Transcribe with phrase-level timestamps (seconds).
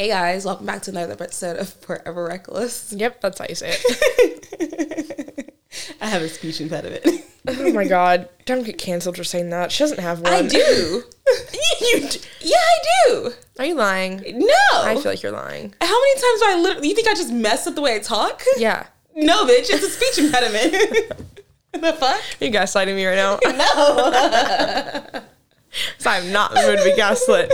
[0.00, 2.90] Hey guys, welcome back to another episode of Forever Reckless.
[2.90, 5.54] Yep, that's how you say it.
[6.00, 7.04] I have a speech impediment.
[7.46, 9.70] oh my god, don't get canceled for saying that.
[9.70, 10.32] She doesn't have one.
[10.32, 10.56] I do.
[11.82, 12.08] you
[12.40, 12.78] yeah, I
[13.08, 13.32] do.
[13.58, 14.22] Are you lying?
[14.38, 14.54] No.
[14.72, 15.74] I feel like you're lying.
[15.82, 16.88] How many times do I literally?
[16.88, 18.42] You think I just mess up the way I talk?
[18.56, 18.86] Yeah.
[19.14, 19.68] No, bitch.
[19.68, 20.72] It's a speech impediment.
[21.72, 22.22] the fuck?
[22.40, 23.38] You gaslighting me right now?
[23.44, 25.20] No.
[25.98, 27.52] so I'm not in the mood to be gaslit.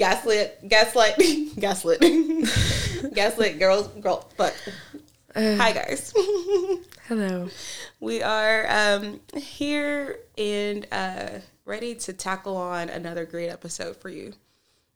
[0.00, 1.14] Gaslit, gaslight,
[1.58, 2.00] gaslit,
[3.14, 3.58] gaslit.
[3.58, 4.54] Girls, girl, fuck.
[5.36, 6.14] Hi guys.
[7.06, 7.48] Hello.
[8.00, 11.28] we are um, here and uh,
[11.66, 14.32] ready to tackle on another great episode for you.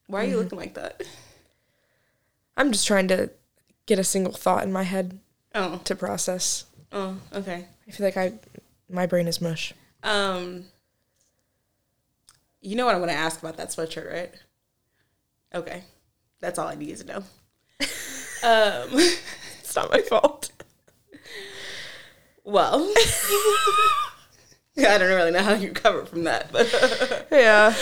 [0.06, 1.02] Why are you looking like that?
[2.56, 3.30] I'm just trying to
[3.84, 5.18] get a single thought in my head
[5.55, 6.64] Oh, to process.
[6.92, 7.66] oh, okay.
[7.86, 8.32] I feel like I,
[8.88, 9.74] my brain is mush.
[10.02, 10.64] Um,
[12.62, 14.32] you know what I'm going to ask about that sweatshirt, right?
[15.55, 15.83] Okay,
[16.41, 17.19] that's all I needed to know.
[18.42, 18.88] um,
[19.60, 20.50] It's not my fault.
[22.44, 22.92] well,
[24.78, 27.75] I don't really know how you recover from that, but Yeah.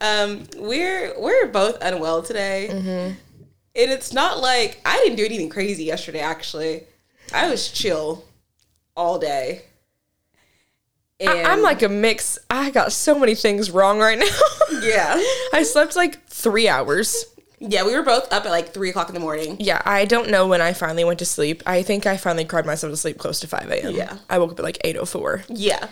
[0.00, 3.16] um, we're we're both unwell today, and
[3.74, 6.20] it's not like I didn't do anything crazy yesterday.
[6.20, 6.84] Actually,
[7.32, 8.24] I was chill
[8.96, 9.62] all day.
[11.22, 12.38] And I, am like a mix.
[12.50, 14.78] I got so many things wrong right now.
[14.82, 17.24] yeah, I slept like three hours.
[17.58, 17.84] yeah.
[17.84, 19.56] We were both up at like three o'clock in the morning.
[19.60, 21.62] Yeah, I don't know when I finally went to sleep.
[21.66, 23.94] I think I finally cried myself to sleep close to 5 a.m.
[23.94, 24.18] Yeah.
[24.28, 25.44] I woke up at like 8.04.
[25.48, 25.88] Yeah,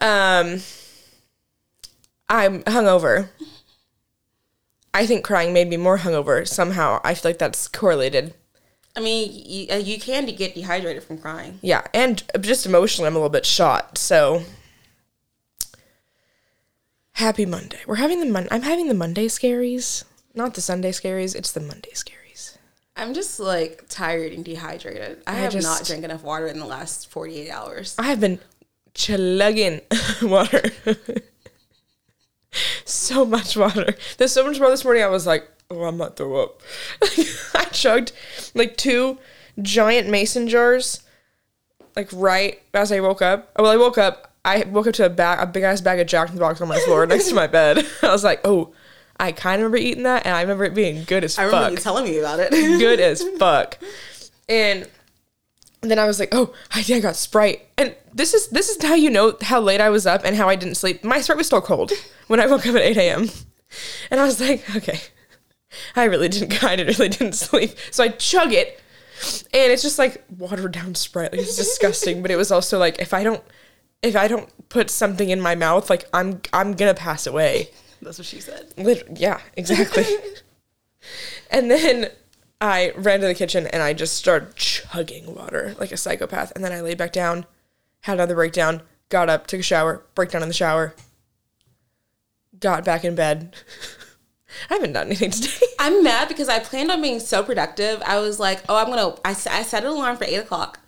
[0.00, 0.60] Um,
[2.28, 3.28] I'm hungover.
[4.94, 6.46] I think crying made me more hungover.
[6.46, 8.34] Somehow, I feel like that's correlated.
[8.94, 11.58] I mean, you, uh, you can get dehydrated from crying.
[11.62, 13.96] Yeah, and just emotionally, I'm a little bit shot.
[13.96, 14.44] So,
[17.14, 17.80] happy Monday.
[17.86, 18.48] We're having the Mon.
[18.50, 21.34] I'm having the Monday scaries, not the Sunday scaries.
[21.34, 22.58] It's the Monday scaries.
[22.94, 25.22] I'm just like tired and dehydrated.
[25.26, 27.94] I, have not drank enough water in the last 48 hours.
[27.98, 28.38] I have been
[28.92, 29.80] chugging
[30.22, 30.62] water.
[32.84, 33.94] so much water.
[34.18, 35.02] There's so much water this morning.
[35.02, 36.60] I was like, oh, I'm might throw up.
[37.54, 38.12] I chugged
[38.54, 39.18] like two
[39.60, 41.02] giant mason jars,
[41.96, 43.52] like right as I woke up.
[43.56, 44.34] Oh, well, I woke up.
[44.44, 46.60] I woke up to a bag, a big ass bag of Jack in the Box
[46.60, 47.86] on my floor next to my bed.
[48.02, 48.74] I was like, oh,
[49.20, 51.44] I kind of remember eating that, and I remember it being good as fuck.
[51.44, 52.50] I remember you telling me about it.
[52.50, 53.78] good as fuck.
[54.48, 54.88] And
[55.90, 57.62] then I was like, oh, I I got Sprite.
[57.76, 60.48] And this is this is how you know how late I was up and how
[60.48, 61.02] I didn't sleep.
[61.04, 61.92] My Sprite was still cold
[62.28, 63.30] when I woke up at 8 a.m.
[64.10, 65.00] And I was like, okay,
[65.96, 67.72] I really didn't I really didn't sleep.
[67.90, 68.80] So I chug it.
[69.54, 71.32] And it's just like watered down Sprite.
[71.32, 72.22] Like it's disgusting.
[72.22, 73.42] But it was also like if I don't
[74.02, 77.70] if I don't put something in my mouth, like I'm I'm gonna pass away.
[78.00, 78.72] That's what she said.
[78.76, 80.04] Lit- yeah, exactly.
[81.50, 82.10] and then
[82.62, 86.52] I ran to the kitchen and I just started chugging water like a psychopath.
[86.54, 87.44] And then I laid back down,
[88.02, 90.94] had another breakdown, got up, took a shower, breakdown in the shower,
[92.60, 93.56] got back in bed.
[94.70, 95.66] I haven't done anything today.
[95.80, 98.00] I'm mad because I planned on being so productive.
[98.06, 99.16] I was like, oh, I'm gonna.
[99.24, 100.78] I set an alarm for eight o'clock,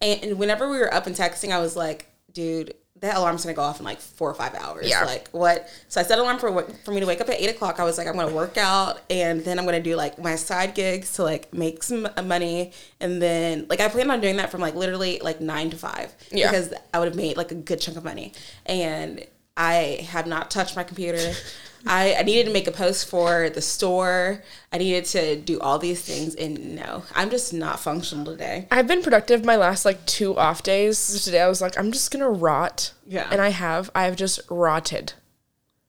[0.00, 3.54] and, and whenever we were up and texting, I was like, dude, that alarm's gonna
[3.54, 4.88] go off in like four or five hours.
[4.88, 5.04] Yeah.
[5.04, 5.68] Like what?
[5.88, 7.80] So I set an alarm for for me to wake up at eight o'clock.
[7.80, 10.74] I was like, I'm gonna work out, and then I'm gonna do like my side
[10.74, 14.60] gigs to like make some money, and then like I planned on doing that from
[14.60, 16.14] like literally like nine to five.
[16.30, 16.50] Yeah.
[16.50, 18.32] Because I would have made like a good chunk of money,
[18.66, 21.32] and I have not touched my computer.
[21.86, 24.42] I, I needed to make a post for the store.
[24.72, 28.66] I needed to do all these things, and no, I'm just not functional today.
[28.70, 30.98] I've been productive my last like two off days.
[30.98, 32.92] So today I was like, I'm just gonna rot.
[33.06, 33.28] Yeah.
[33.30, 33.90] And I have.
[33.94, 35.14] I've just rotted.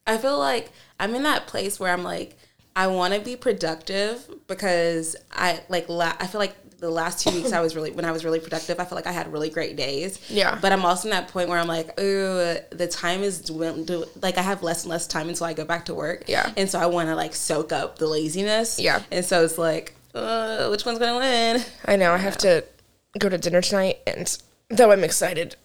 [0.08, 2.38] I feel like I'm in that place where I'm like,
[2.76, 5.90] I want to be productive because I like.
[5.90, 8.40] La- I feel like the last two weeks I was really when I was really
[8.40, 8.80] productive.
[8.80, 10.20] I felt like I had really great days.
[10.30, 10.58] Yeah.
[10.62, 14.42] But I'm also in that point where I'm like, ooh, the time is like I
[14.42, 16.26] have less and less time until I go back to work.
[16.28, 16.52] Yeah.
[16.58, 18.80] And so I want to like soak up the laziness.
[18.80, 19.02] Yeah.
[19.12, 21.64] And so it's like, uh, which one's gonna win?
[21.86, 22.66] I know I have to
[23.20, 24.38] go to dinner tonight, and
[24.70, 25.56] though I'm excited,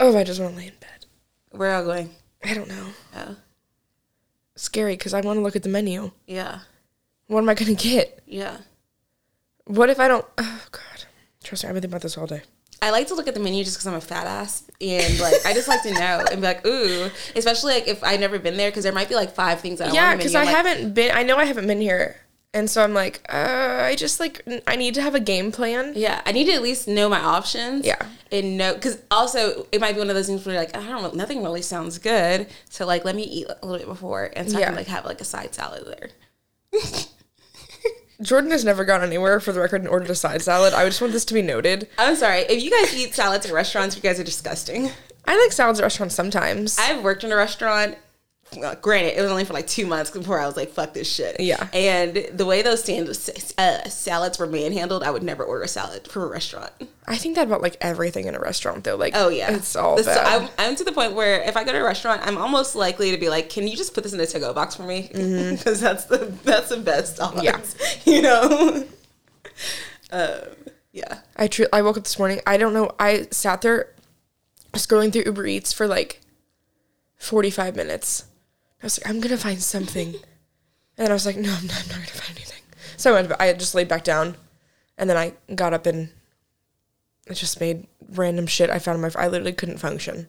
[0.00, 1.06] oh, I just want to lay in bed.
[1.50, 2.10] Where are you going?
[2.44, 2.86] I don't know.
[3.16, 3.36] Oh,
[4.56, 6.10] Scary because I want to look at the menu.
[6.26, 6.60] yeah,
[7.26, 8.20] What am I gonna get?
[8.26, 8.56] yeah.
[9.66, 10.24] What if I don't?
[10.38, 11.04] Oh God,
[11.42, 12.42] trust me, I've been thinking about this all day.
[12.82, 15.44] I like to look at the menu just because I'm a fat ass, and like
[15.44, 18.56] I just like to know and be like, ooh, especially like if I've never been
[18.56, 21.10] there because there might be like five things that I Yeah, because I haven't been.
[21.14, 22.16] I know I haven't been here,
[22.54, 25.94] and so I'm like, uh, I just like I need to have a game plan.
[25.96, 27.84] Yeah, I need to at least know my options.
[27.84, 28.06] Yeah.
[28.30, 30.86] and no, because also it might be one of those things where you're like, I
[30.86, 34.30] don't, know, nothing really sounds good, so like let me eat a little bit before,
[34.36, 36.82] and so I can like have like a side salad there.
[38.22, 40.72] Jordan has never gone anywhere for the record and ordered a side salad.
[40.72, 41.88] I just want this to be noted.
[41.98, 44.90] I'm sorry if you guys eat salads at restaurants, you guys are disgusting.
[45.26, 46.78] I like salads at restaurants sometimes.
[46.78, 47.96] I've worked in a restaurant.
[48.56, 51.12] Well, granted, it was only for like two months before I was like, "Fuck this
[51.12, 51.68] shit." Yeah.
[51.72, 53.08] And the way those stand,
[53.58, 56.70] uh, salads were manhandled, I would never order a salad from a restaurant.
[57.06, 58.96] I think that about like everything in a restaurant though.
[58.96, 60.42] Like Oh yeah, it's all so bad.
[60.42, 63.10] I'm, I'm to the point where if I go to a restaurant, I'm almost likely
[63.10, 65.10] to be like, "Can you just put this in a to-go box for me?"
[65.56, 67.34] Because that's the that's the best odds.
[67.42, 68.00] Mm-hmm.
[68.10, 68.14] Yeah.
[68.14, 68.84] you know.
[70.12, 70.40] um,
[70.92, 71.18] yeah.
[71.36, 72.40] I tr- I woke up this morning.
[72.46, 72.90] I don't know.
[72.98, 73.92] I sat there
[74.72, 76.20] scrolling through Uber Eats for like
[77.16, 78.24] 45 minutes.
[78.82, 80.24] I was like, I'm gonna find something, and
[80.96, 82.62] then I was like, No, I'm not, I'm not gonna find anything.
[82.96, 83.32] So I went.
[83.40, 84.36] I just laid back down,
[84.98, 86.10] and then I got up and
[87.28, 89.10] I just made random shit I found in my.
[89.16, 90.28] I literally couldn't function.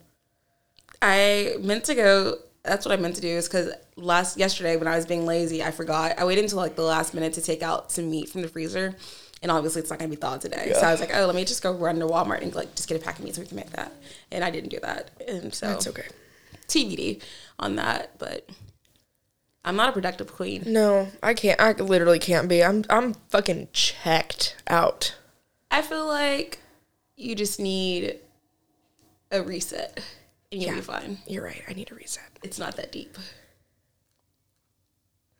[1.00, 2.38] I meant to go.
[2.64, 3.28] That's what I meant to do.
[3.28, 6.18] Is because last yesterday when I was being lazy, I forgot.
[6.18, 8.94] I waited until like the last minute to take out some meat from the freezer,
[9.42, 10.72] and obviously it's not gonna be thawed today.
[10.74, 12.88] So I was like, oh, let me just go run to Walmart and like just
[12.88, 13.92] get a pack of meat so we can make that.
[14.32, 16.06] And I didn't do that, and so That's okay.
[16.68, 17.22] TBD
[17.58, 18.18] on that.
[18.18, 18.48] But
[19.64, 20.62] I'm not a productive queen.
[20.66, 21.60] No, I can't.
[21.60, 22.62] I literally can't be.
[22.62, 25.16] I'm I'm fucking checked out.
[25.70, 26.60] I feel like
[27.16, 28.20] you just need
[29.30, 30.00] a reset,
[30.52, 30.76] and you'll Yeah.
[30.76, 31.18] be fine.
[31.26, 31.62] You're right.
[31.68, 32.30] I need a reset.
[32.42, 33.18] It's not that deep.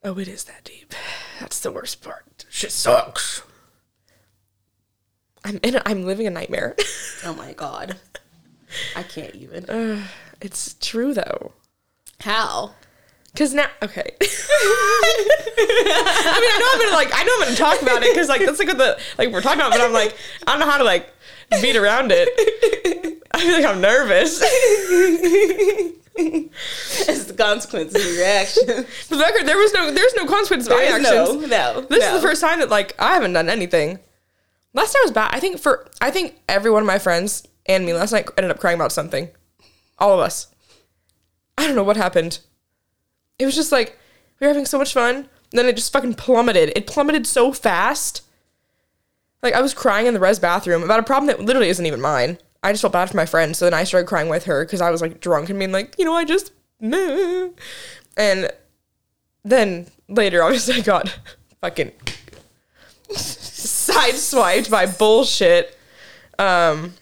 [0.04, 0.94] Oh, it is that deep.
[1.40, 2.44] That's the worst part.
[2.50, 3.42] Shit sucks.
[5.44, 5.76] I'm in.
[5.76, 6.74] A, I'm living a nightmare.
[7.24, 7.96] Oh my god,
[8.94, 9.64] I can't even.
[10.40, 11.52] It's true though.
[12.20, 12.72] How?
[13.36, 14.16] Cause now, okay.
[14.20, 14.24] I
[16.40, 18.40] mean, I know I'm gonna like, I know I'm gonna talk about it because like
[18.40, 20.78] that's like what the like we're talking about, but I'm like, I don't know how
[20.78, 21.08] to like
[21.60, 22.28] beat around it.
[23.30, 24.42] I feel like I'm nervous.
[26.20, 28.84] It's the consequences of your action.
[28.84, 31.80] For the record, there was no, there's no consequence of my is no, no.
[31.82, 32.16] This no.
[32.16, 34.00] is the first time that like I haven't done anything.
[34.74, 35.30] Last night was bad.
[35.32, 38.50] I think for I think every one of my friends and me last night ended
[38.50, 39.28] up crying about something.
[39.98, 40.48] All of us.
[41.56, 42.38] I don't know what happened.
[43.38, 43.98] It was just like
[44.40, 46.72] we were having so much fun, then it just fucking plummeted.
[46.76, 48.22] It plummeted so fast.
[49.42, 52.00] Like I was crying in the res bathroom about a problem that literally isn't even
[52.00, 52.38] mine.
[52.62, 54.80] I just felt bad for my friend, so then I started crying with her because
[54.80, 57.50] I was like drunk and being like, you know, I just meh.
[58.16, 58.50] and
[59.44, 61.18] then later, obviously, I got
[61.60, 61.92] fucking
[63.10, 65.76] sideswiped by bullshit.
[66.38, 66.94] Um,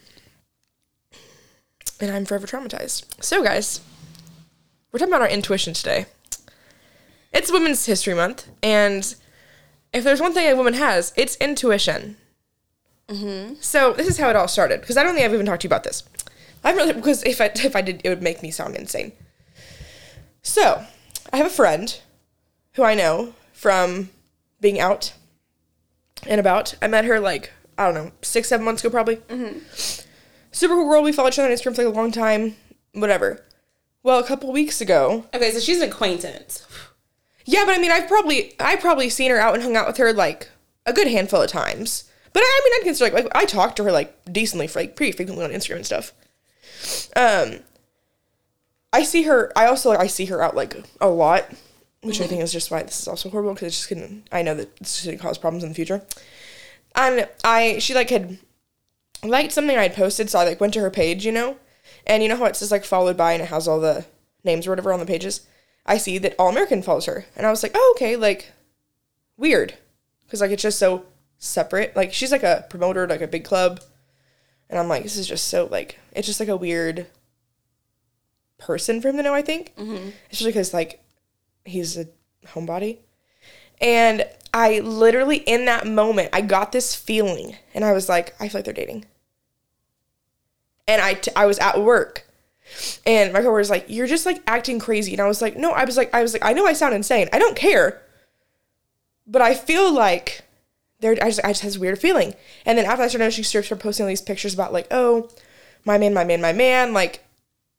[2.00, 3.04] and I'm forever traumatized.
[3.22, 3.80] So, guys,
[4.92, 6.06] we're talking about our intuition today.
[7.32, 9.14] It's Women's History Month, and
[9.92, 12.16] if there's one thing a woman has, it's intuition.
[13.08, 13.54] Mm-hmm.
[13.60, 15.66] So this is how it all started because I don't think I've even talked to
[15.66, 16.02] you about this.
[16.64, 19.12] I really because if I if I did, it would make me sound insane.
[20.42, 20.84] So
[21.32, 22.00] I have a friend
[22.74, 24.10] who I know from
[24.60, 25.12] being out
[26.26, 26.74] and about.
[26.82, 29.16] I met her like I don't know six seven months ago probably.
[29.16, 30.05] Mm-hmm.
[30.56, 31.02] Super cool girl.
[31.02, 32.56] We followed each other on Instagram for like a long time.
[32.94, 33.44] Whatever.
[34.02, 36.64] Well, a couple weeks ago, Okay, so she's an acquaintance.
[37.44, 39.98] yeah, but I mean, I've probably I probably seen her out and hung out with
[39.98, 40.48] her like
[40.86, 42.04] a good handful of times.
[42.32, 44.96] But I mean, I'd consider like, like I talked to her like decently for like
[44.96, 46.14] pretty frequently on Instagram and stuff.
[47.14, 47.60] Um,
[48.94, 49.52] I see her.
[49.54, 51.44] I also I see her out like a lot,
[52.00, 54.22] which I think is just why this is also horrible because it's just gonna.
[54.32, 56.00] I know that it's just gonna cause problems in the future.
[56.94, 58.38] And I she like had
[59.22, 61.56] liked something I had posted, so I like went to her page, you know,
[62.06, 64.04] and you know how it says like followed by and it has all the
[64.44, 65.46] names or whatever on the pages.
[65.84, 68.52] I see that All American follows her, and I was like, oh okay, like
[69.36, 69.74] weird,
[70.24, 71.04] because like it's just so
[71.38, 71.94] separate.
[71.96, 73.80] Like she's like a promoter, like a big club,
[74.68, 77.06] and I'm like, this is just so like it's just like a weird
[78.58, 79.34] person for him to know.
[79.34, 80.12] I think, Mhm.
[80.30, 81.02] especially because like
[81.64, 82.06] he's a
[82.46, 82.98] homebody,
[83.80, 88.48] and I literally in that moment I got this feeling, and I was like, I
[88.48, 89.04] feel like they're dating.
[90.88, 92.26] And I, t- I was at work,
[93.04, 95.72] and my coworker was like, "You're just like acting crazy," and I was like, "No,"
[95.72, 97.28] I was like, I was like, I know I sound insane.
[97.32, 98.02] I don't care,
[99.26, 100.42] but I feel like
[101.00, 101.12] there.
[101.12, 102.34] I just, I just has a weird feeling.
[102.64, 105.28] And then after I started noticing, she started posting all these pictures about like, oh,
[105.84, 106.92] my man, my man, my man.
[106.92, 107.24] Like,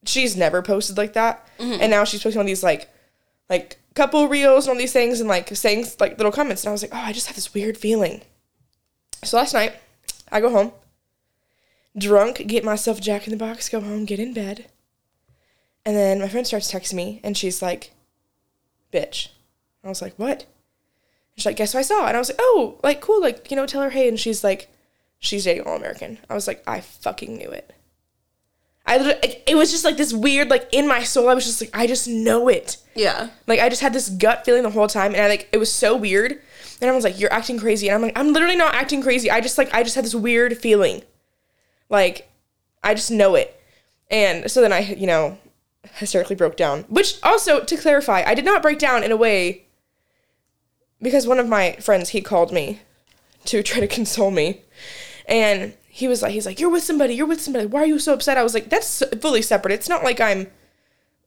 [0.05, 1.81] she's never posted like that, mm-hmm.
[1.81, 2.89] and now she's posting all these like,
[3.49, 6.63] like couple reels and all these things, and like saying like little comments.
[6.63, 8.21] And I was like, oh, I just have this weird feeling.
[9.23, 9.73] So last night,
[10.31, 10.71] I go home,
[11.97, 14.67] drunk, get myself Jack in the Box, go home, get in bed.
[15.85, 17.91] And then my friend starts texting me and she's like,
[18.91, 19.29] bitch.
[19.83, 20.45] I was like, what?
[21.35, 22.07] She's like, guess what I saw?
[22.07, 24.09] And I was like, oh, like, cool, like, you know, tell her hey.
[24.09, 24.69] And she's like,
[25.19, 26.17] she's dating all American.
[26.29, 27.73] I was like, I fucking knew it.
[28.87, 31.27] I it was just like this weird like in my soul.
[31.27, 32.77] I was just like, I just know it.
[32.95, 33.29] Yeah.
[33.45, 35.71] Like I just had this gut feeling the whole time, and I like it was
[35.71, 36.41] so weird.
[36.79, 39.29] And I was like, "You're acting crazy," and I'm like, "I'm literally not acting crazy.
[39.29, 41.03] I just like I just had this weird feeling,
[41.89, 42.29] like
[42.83, 43.59] I just know it."
[44.09, 45.37] And so then I, you know,
[45.95, 46.83] hysterically broke down.
[46.83, 49.65] Which also, to clarify, I did not break down in a way
[51.01, 52.81] because one of my friends he called me
[53.45, 54.61] to try to console me,
[55.27, 57.15] and he was like, he's like, "You're with somebody.
[57.15, 57.65] You're with somebody.
[57.65, 59.73] Why are you so upset?" I was like, "That's fully separate.
[59.73, 60.45] It's not like I'm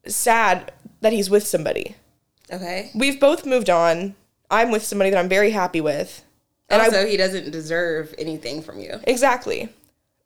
[0.06, 1.96] sad that he's with somebody."
[2.52, 2.92] Okay.
[2.94, 4.14] we've both moved on.
[4.48, 6.22] I'm with somebody that I'm very happy with.
[6.68, 9.00] And also, I he doesn't deserve anything from you.
[9.08, 9.70] exactly.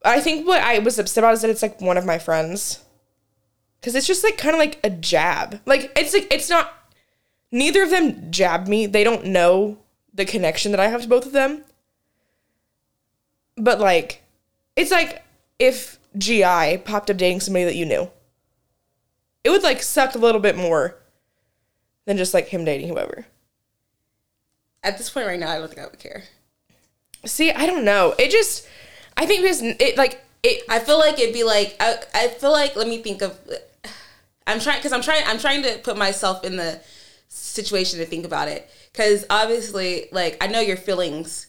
[0.04, 2.84] I think what I was upset about is that it's like one of my friends.
[3.80, 5.62] Cuz it's just like kind of like a jab.
[5.64, 6.70] Like it's like it's not
[7.50, 8.84] neither of them jabbed me.
[8.84, 9.78] They don't know
[10.12, 11.64] the connection that I have to both of them.
[13.56, 14.20] But like
[14.76, 15.22] it's like
[15.58, 18.10] if GI popped up dating somebody that you knew.
[19.42, 20.96] It would like suck a little bit more
[22.06, 23.26] than just like him dating whoever.
[24.82, 26.24] At this point right now, I don't think I would care.
[27.24, 28.14] See, I don't know.
[28.18, 28.66] It just,
[29.16, 30.62] I think because it like it.
[30.68, 33.38] I feel like it'd be like I, I feel like let me think of
[34.46, 36.80] I'm trying because I'm trying I'm trying to put myself in the
[37.28, 41.46] situation to think about it because obviously like I know your feelings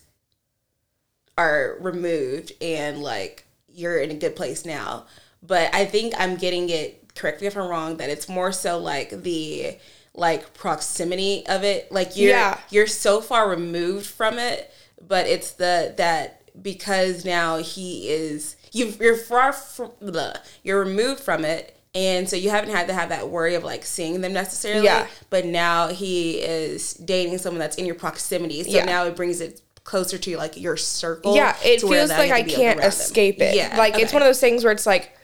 [1.38, 5.06] are removed and like you're in a good place now
[5.44, 8.78] but I think I'm getting it correct me if I'm wrong that it's more so
[8.80, 9.78] like the
[10.14, 12.60] like proximity of it like you're Yeah.
[12.70, 14.72] you're so far removed from it
[15.06, 21.20] but it's the that because now he is you you're far from blah, you're removed
[21.20, 24.32] from it and so you haven't had to have that worry of like seeing them
[24.32, 25.08] necessarily Yeah.
[25.30, 28.86] but now he is dating someone that's in your proximity so Yeah.
[28.86, 32.80] now it brings it closer to like your circle Yeah, it feels like I can't
[32.80, 32.90] around them.
[32.90, 33.56] escape it.
[33.56, 35.16] yeah like it's one of those things where it's like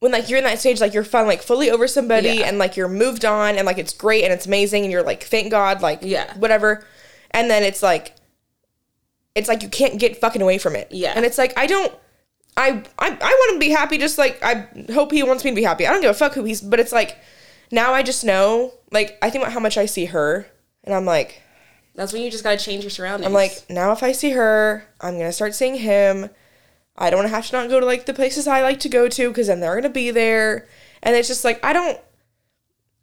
[0.00, 2.48] when like you're in that stage, like you're fun, like fully over somebody, Yeah.
[2.48, 5.22] and like you're moved on, and like it's great and it's amazing, and you're like,
[5.24, 6.32] thank God, like Yeah.
[6.36, 6.84] whatever.
[7.30, 8.14] And then it's like,
[9.34, 10.88] it's like you can't get fucking away from it.
[10.90, 11.14] Yeah.
[11.16, 11.92] And it's like I don't.
[12.58, 15.56] I, I, I want to be happy just like I hope he wants me to
[15.56, 15.86] be happy.
[15.86, 17.16] I don't give a fuck who he's but it's like
[17.72, 20.46] now I just know like I think about how much I see her
[20.84, 21.42] and I'm like
[21.96, 24.86] that's when you just gotta change your surroundings I'm like, now if I see her,
[25.00, 26.30] I'm gonna start seeing him.
[26.96, 29.28] I don't have to not go to like the places I like to go to
[29.28, 30.68] because then they're gonna be there.
[31.02, 31.98] And it's just like I don't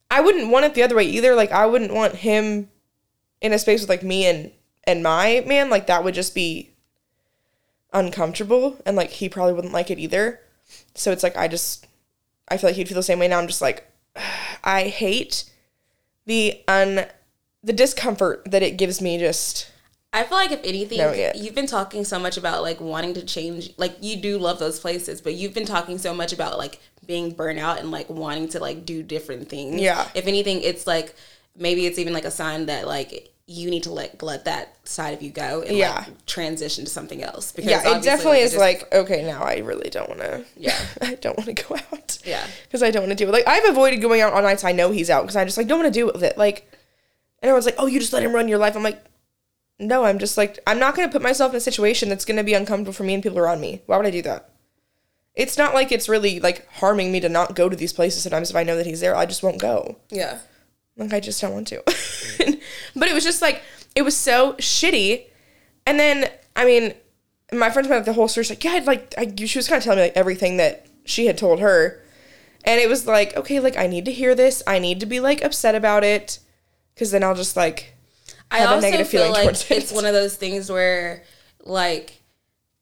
[0.09, 1.35] I wouldn't want it the other way either.
[1.35, 2.69] Like I wouldn't want him
[3.41, 4.51] in a space with like me and
[4.83, 5.69] and my man.
[5.69, 6.75] Like that would just be
[7.91, 10.39] uncomfortable and like he probably wouldn't like it either.
[10.93, 11.87] So it's like I just
[12.47, 13.39] I feel like he'd feel the same way now.
[13.39, 13.91] I'm just like
[14.63, 15.49] I hate
[16.25, 17.07] the un
[17.63, 19.69] the discomfort that it gives me just
[20.15, 20.99] I feel like if anything,
[21.35, 23.71] you've been talking so much about like wanting to change.
[23.77, 27.33] Like you do love those places, but you've been talking so much about like being
[27.33, 29.81] burnout and like wanting to like do different things.
[29.81, 30.07] Yeah.
[30.13, 31.15] If anything, it's like
[31.57, 35.15] maybe it's even like a sign that like you need to let let that side
[35.15, 35.93] of you go and Yeah.
[36.05, 37.51] like transition to something else.
[37.51, 40.45] Because yeah, it definitely is just- like okay, now I really don't want to.
[40.55, 40.77] Yeah.
[41.01, 42.19] I don't want to go out.
[42.23, 42.45] Yeah.
[42.67, 43.31] because I don't want to do it.
[43.31, 45.65] like I've avoided going out on nights I know he's out because I just like
[45.67, 46.37] don't want to with it.
[46.37, 46.69] Like,
[47.43, 49.03] and everyone's like, "Oh, you just let him run your life." I'm like,
[49.79, 52.53] no, I'm just like I'm not gonna put myself in a situation that's gonna be
[52.53, 53.81] uncomfortable for me and people around me.
[53.85, 54.49] Why would I do that?
[55.35, 58.49] It's not like it's really like harming me to not go to these places sometimes
[58.49, 59.15] if I know that he's there.
[59.15, 59.97] I just won't go.
[60.09, 60.39] yeah.
[60.95, 61.81] Like I just don't want to.
[62.95, 63.63] but it was just like
[63.95, 65.25] it was so shitty.
[65.87, 66.93] And then I mean,
[67.51, 68.43] my friends went the whole story.
[68.43, 71.25] She's like, yeah, like I, she was kind of telling me like everything that she
[71.25, 72.01] had told her,
[72.63, 74.61] and it was like, okay, like I need to hear this.
[74.67, 76.39] I need to be like upset about it,
[76.93, 77.93] because then I'll just like
[78.51, 79.77] I have a negative feel feeling like towards it.
[79.77, 81.23] it's one of those things where
[81.63, 82.23] like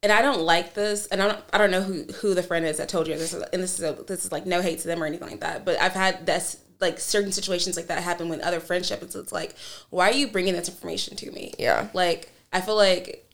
[0.04, 2.66] and I don't like this, and I don't, I don't know who, who the friend
[2.66, 4.80] is that told you this, is, and this is a, this is like no hate
[4.80, 5.64] to them or anything like that.
[5.64, 9.14] But I've had that's like certain situations like that happen with other friendships.
[9.14, 9.56] It's like,
[9.92, 11.54] why are you bringing this information to me?
[11.60, 11.90] Yeah.
[11.94, 13.30] Like I feel like,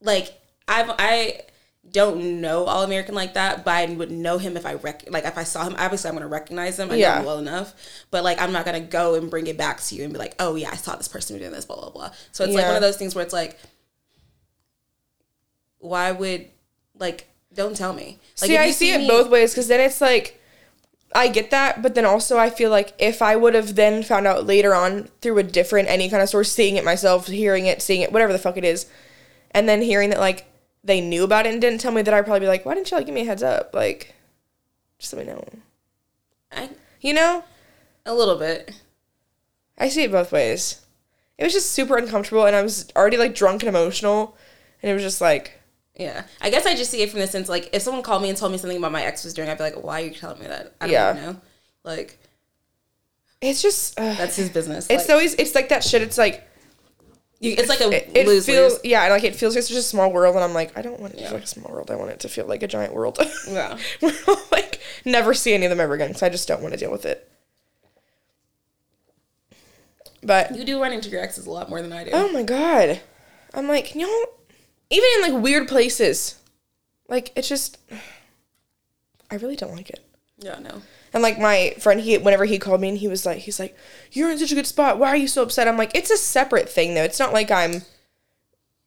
[0.00, 1.40] like I've I
[1.96, 5.24] don't know All American like that, but I would know him if I rec like
[5.24, 5.74] if I saw him.
[5.78, 6.88] Obviously, I'm gonna recognize him.
[6.88, 7.18] I know Yeah.
[7.18, 7.74] him well enough,
[8.12, 10.34] but like I'm not gonna go and bring it back to you and be like,
[10.38, 12.10] oh yeah, I saw this person doing this, blah blah blah.
[12.30, 13.58] So it's like one of those things where it's like,
[15.78, 16.46] why would
[16.98, 18.18] like don't tell me?
[18.40, 20.38] Like, see, I see it me- both ways because then it's like,
[21.14, 24.26] I get that, but then also I feel like if I would have then found
[24.26, 27.80] out later on through a different any kind of source, seeing it myself, hearing it,
[27.80, 28.86] seeing it, whatever the fuck it is,
[29.52, 30.44] and then hearing that like
[30.86, 32.90] they knew about it and didn't tell me that I'd probably be like, why didn't
[32.90, 33.70] you like give me a heads up?
[33.74, 34.14] Like,
[34.98, 35.44] just let me know.
[36.52, 37.44] I, You know,
[38.04, 38.72] a little bit.
[39.78, 40.80] I see it both ways.
[41.38, 44.36] it was just super uncomfortable, and I was already like drunk and emotional,
[44.82, 45.60] and it was just like,
[45.96, 46.22] Yeah.
[46.40, 48.38] I guess I just see it from the sense like if someone called me and
[48.38, 50.40] told me something about my ex was doing, I'd be like, why are you telling
[50.40, 50.72] me that?
[50.80, 51.12] I don't Yeah.
[51.12, 51.40] know.
[51.84, 52.18] Like
[53.42, 54.86] it's just, uh, that's his business.
[54.88, 56.00] it's like, always, it's like that shit.
[56.00, 56.48] It's like
[57.40, 58.80] you, it's like a it, it lose feels, lose.
[58.84, 61.14] yeah, like it feels like such a small world, and I'm like, I don't want
[61.14, 61.90] it to feel like a small world.
[61.90, 63.18] I want it to feel like a giant world.
[63.48, 63.78] Yeah.
[64.50, 66.90] Like never see any of them ever again because I just don't want to deal
[66.90, 67.30] with it.
[70.22, 72.10] But You do run into your exes a lot more than I do.
[72.12, 73.00] Oh my god.
[73.54, 74.26] I'm like, can y'all
[74.90, 76.38] even in like weird places.
[77.08, 77.78] Like it's just
[79.30, 80.00] I really don't like it.
[80.38, 80.82] Yeah, no.
[81.16, 83.74] And like my friend he whenever he called me and he was like he's like,
[84.12, 84.98] You're in such a good spot.
[84.98, 85.66] Why are you so upset?
[85.66, 87.04] I'm like, it's a separate thing though.
[87.04, 87.80] It's not like I'm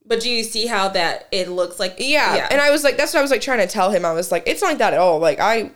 [0.06, 1.96] But do you see how that it looks like?
[1.98, 2.48] Yeah.
[2.52, 4.06] And I was like that's what I was like trying to tell him.
[4.06, 5.18] I was like, it's not like that at all.
[5.18, 5.72] Like I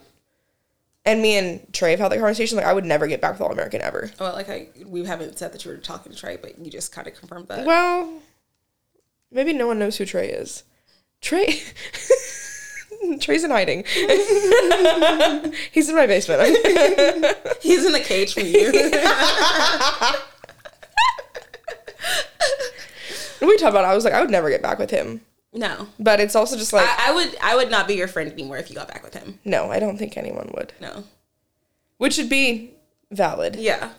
[1.05, 3.41] and me and Trey have had that conversation, like I would never get back with
[3.41, 4.11] All American ever.
[4.19, 6.91] well, like I, we haven't said that you were talking to Trey, but you just
[6.91, 7.65] kind of confirmed that.
[7.65, 8.21] Well,
[9.31, 10.63] maybe no one knows who Trey is.
[11.19, 11.61] Trey.
[13.19, 13.83] Trey's in hiding.
[15.71, 16.57] He's in my basement.
[17.61, 18.71] He's in a cage from you.
[23.39, 25.21] When we talked about it, I was like, I would never get back with him.
[25.53, 27.35] no, But it's also just like, I, I would.
[27.41, 29.39] I would not be your friend anymore if you got back with him.
[29.43, 30.71] no, I don't think anyone would.
[30.79, 31.03] No.
[31.97, 32.71] Which would be
[33.11, 33.55] valid.
[33.57, 33.89] Yeah.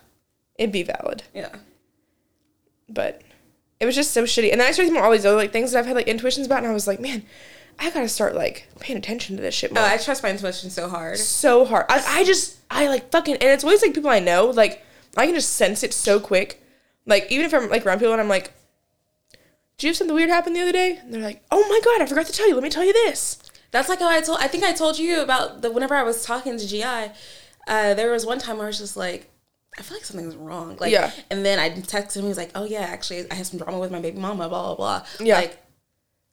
[0.56, 1.24] It'd be valid.
[1.34, 1.54] Yeah.
[2.88, 3.20] But
[3.80, 4.50] it was just so shitty.
[4.52, 6.08] And then I started thinking about all these other like things that I've had like
[6.08, 7.24] intuitions about, and I was like, man,
[7.78, 9.82] I gotta start like paying attention to this shit more.
[9.82, 11.18] Oh, I trust my intuition so hard.
[11.18, 11.86] so hard.
[11.88, 14.84] I, I just I like fucking and it's always like people I know like
[15.16, 16.62] I can just sense it so quick.
[17.06, 18.52] Like even if I'm like around people and I'm like,
[19.78, 22.02] "Did you have something weird happen the other day?" And they're like, "Oh my god,
[22.02, 22.54] I forgot to tell you.
[22.54, 23.38] Let me tell you this."
[23.70, 24.38] That's like how I told.
[24.40, 27.12] I think I told you about the whenever I was talking to GI.
[27.66, 29.30] Uh, there was one time where I was just like,
[29.78, 30.76] I feel like something's wrong.
[30.78, 31.10] Like, Yeah.
[31.30, 32.22] And then I texted him.
[32.22, 34.48] He was like, Oh yeah, actually, I had some drama with my baby mama.
[34.48, 35.06] Blah blah blah.
[35.18, 35.36] Yeah.
[35.38, 35.58] Like,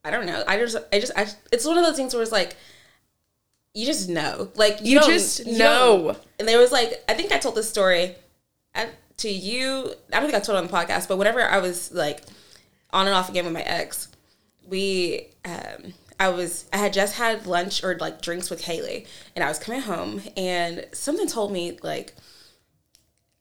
[0.03, 0.43] I don't know.
[0.47, 1.27] I just, I just, I.
[1.51, 2.55] It's one of those things where it's like,
[3.73, 4.49] you just know.
[4.55, 6.15] Like you, You just you know.
[6.39, 8.15] And there was like, I think I told this story
[9.17, 9.93] to you.
[10.11, 12.23] I don't think I told it on the podcast, but whenever I was like
[12.91, 14.07] on and off again with my ex,
[14.67, 19.43] we um I was I had just had lunch or like drinks with Haley and
[19.43, 22.15] I was coming home and something told me like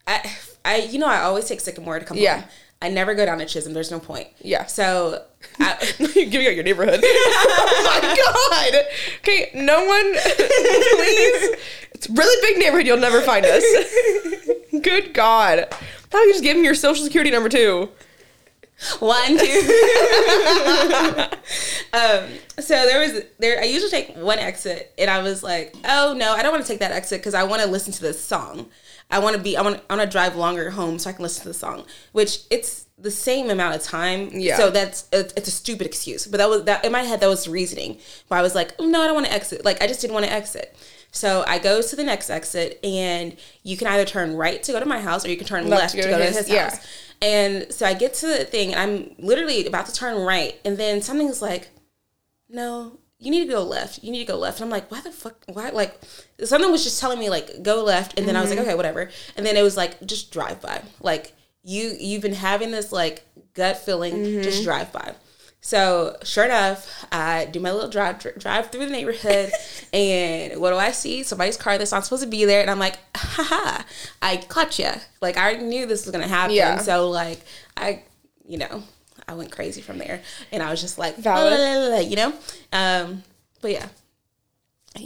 [0.07, 0.31] I
[0.64, 2.40] I you know I always take Sycamore to come Yeah.
[2.40, 2.49] home.
[2.83, 3.75] I never go down to Chisholm.
[3.75, 4.29] There's no point.
[4.40, 4.66] Yeah.
[4.66, 5.23] So
[5.59, 7.01] I, You're giving out your neighborhood.
[7.05, 8.85] oh my god.
[9.21, 11.57] Okay, no one please.
[11.93, 12.87] It's a really big neighborhood.
[12.87, 13.62] You'll never find us.
[14.83, 15.66] Good God.
[15.71, 17.90] How about you just give him your social security number too?
[18.99, 19.61] One, two.
[21.93, 22.25] um,
[22.59, 23.61] so there was there.
[23.61, 26.69] I usually take one exit, and I was like, "Oh no, I don't want to
[26.69, 28.71] take that exit because I want to listen to this song.
[29.11, 29.57] I want to be.
[29.57, 29.83] I want.
[29.90, 31.85] I want to drive longer home so I can listen to the song.
[32.12, 34.31] Which it's the same amount of time.
[34.33, 34.57] Yeah.
[34.57, 36.27] So that's it's, it's a stupid excuse.
[36.27, 37.20] But that was that in my head.
[37.20, 39.64] That was reasoning why I was like, "Oh, no, I don't want to exit.
[39.64, 40.77] Like I just didn't want to exit.
[41.12, 44.79] So I go to the next exit, and you can either turn right to go
[44.79, 46.70] to my house, or you can turn left, to go, to his, yeah.
[46.70, 46.87] house.
[47.20, 50.79] And so I get to the thing, and I'm literally about to turn right, and
[50.79, 51.70] then something's like,
[52.49, 54.02] "No, you need to go left.
[54.02, 55.44] You need to go left." And I'm like, "Why the fuck?
[55.46, 56.00] Why?" Like
[56.42, 58.68] something was just telling me like go left, and then I was like, mm-hmm.
[58.68, 60.83] "Okay, whatever." And then it was like just drive by.
[61.00, 64.64] Like you you've been having this like gut feeling, just mm-hmm.
[64.64, 65.14] drive by.
[65.62, 69.52] So sure enough, I do my little drive drive through the neighborhood,
[69.92, 71.22] and what do I see?
[71.22, 73.83] Somebody's car that's not supposed to be there, and I'm like, haha,
[74.22, 74.90] I caught you.
[75.20, 76.56] Like I already knew this was gonna happen.
[76.56, 76.78] Yeah.
[76.78, 77.44] So like
[77.76, 78.02] I,
[78.46, 78.83] you know,
[79.28, 80.20] I went crazy from there,
[80.52, 82.06] and I was just like, Valid.
[82.09, 82.33] You know.
[82.72, 83.22] Um,
[83.61, 83.88] but yeah,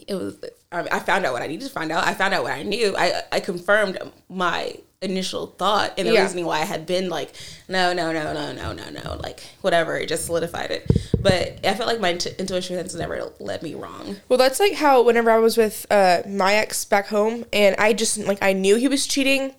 [0.06, 0.36] it was.
[0.72, 2.06] I I found out what I needed to find out.
[2.06, 2.94] I found out what I knew.
[2.96, 3.98] I I confirmed
[4.28, 6.22] my initial thought and the Yeah.
[6.22, 7.30] reasoning why I had been like,
[7.68, 9.98] no, no, no, no, no, no, no, like whatever.
[9.98, 10.90] It just solidified it.
[11.20, 14.16] But I felt like my int- intuition has never led me wrong.
[14.30, 17.92] Well, that's like how whenever I was with uh, my ex back home, and I
[17.92, 19.52] just like I knew he was cheating.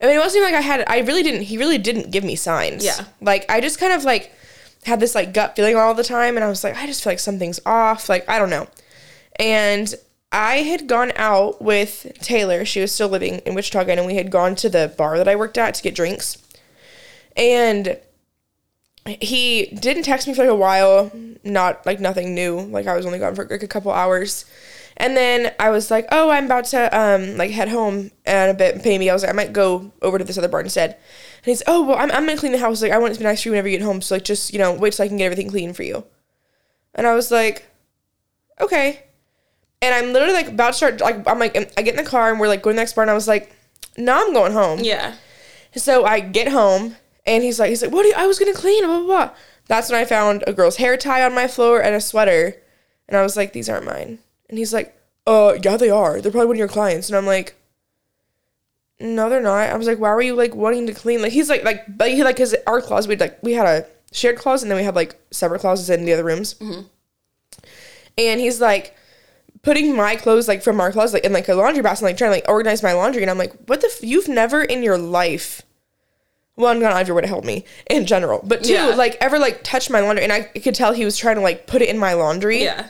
[0.00, 0.84] I mean, it wasn't even like I had.
[0.86, 1.42] I really didn't.
[1.42, 2.84] He really didn't give me signs.
[2.84, 3.04] Yeah.
[3.20, 4.32] Like I just kind of like
[4.84, 7.12] had this like gut feeling all the time, and I was like, I just feel
[7.12, 8.08] like something's off.
[8.08, 8.68] Like I don't know.
[9.38, 9.94] And
[10.32, 12.64] I had gone out with Taylor.
[12.64, 15.28] She was still living in Wichita, again, and we had gone to the bar that
[15.28, 16.38] I worked at to get drinks.
[17.36, 17.98] And
[19.06, 21.10] he didn't text me for like a while,
[21.44, 22.60] not like nothing new.
[22.60, 24.44] Like I was only gone for like a couple hours.
[24.98, 28.54] And then I was like, "Oh, I'm about to um like head home and a
[28.54, 31.44] bit me." I was like, "I might go over to this other bar instead." And
[31.44, 32.80] he's, "Oh, well, I'm, I'm gonna clean the house.
[32.82, 34.00] Like, I want it to be nice for you whenever you get home.
[34.00, 36.04] So like, just you know, wait till I can get everything clean for you."
[36.94, 37.68] And I was like,
[38.60, 39.02] "Okay."
[39.82, 41.00] And I'm literally like about to start.
[41.00, 42.94] Like, I'm like, I get in the car and we're like going to the next
[42.94, 43.54] bar, and I was like,
[43.98, 45.14] "No, I'm going home." Yeah.
[45.76, 48.54] So I get home And he's like, he's like, what do you, I was gonna
[48.54, 49.30] clean, blah, blah, blah.
[49.66, 52.54] That's when I found a girl's hair tie on my floor and a sweater.
[53.08, 54.20] And I was like, these aren't mine.
[54.48, 56.20] And he's like, uh, yeah, they are.
[56.20, 57.08] They're probably one of your clients.
[57.08, 57.54] And I'm like,
[59.00, 59.68] no, they're not.
[59.70, 61.20] I was like, why were you like wanting to clean?
[61.22, 63.86] Like he's like, like, but he like, cause our closet, we like, we had a
[64.12, 66.54] shared closet and then we had like separate closets in the other rooms.
[68.18, 68.94] And he's like,
[69.62, 72.16] putting my clothes like from our closet like in like a laundry basket, and like
[72.18, 73.88] trying to like organize my laundry, and I'm like, what the?
[73.88, 75.62] F- you've never in your life,
[76.54, 78.94] one, gone out of your way to help me in general, but two, Yeah.
[78.94, 81.66] like ever like touched my laundry, and I could tell he was trying to like
[81.66, 82.86] put it in my laundry, Yeah.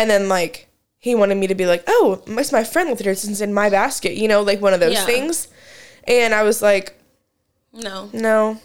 [0.00, 3.54] And then like he wanted me to be like, oh, it's my friend since in
[3.54, 5.04] my basket, you know, like one of those Yeah.
[5.06, 5.48] things,
[6.04, 6.98] and I was like,
[7.72, 8.10] No.
[8.12, 8.60] no,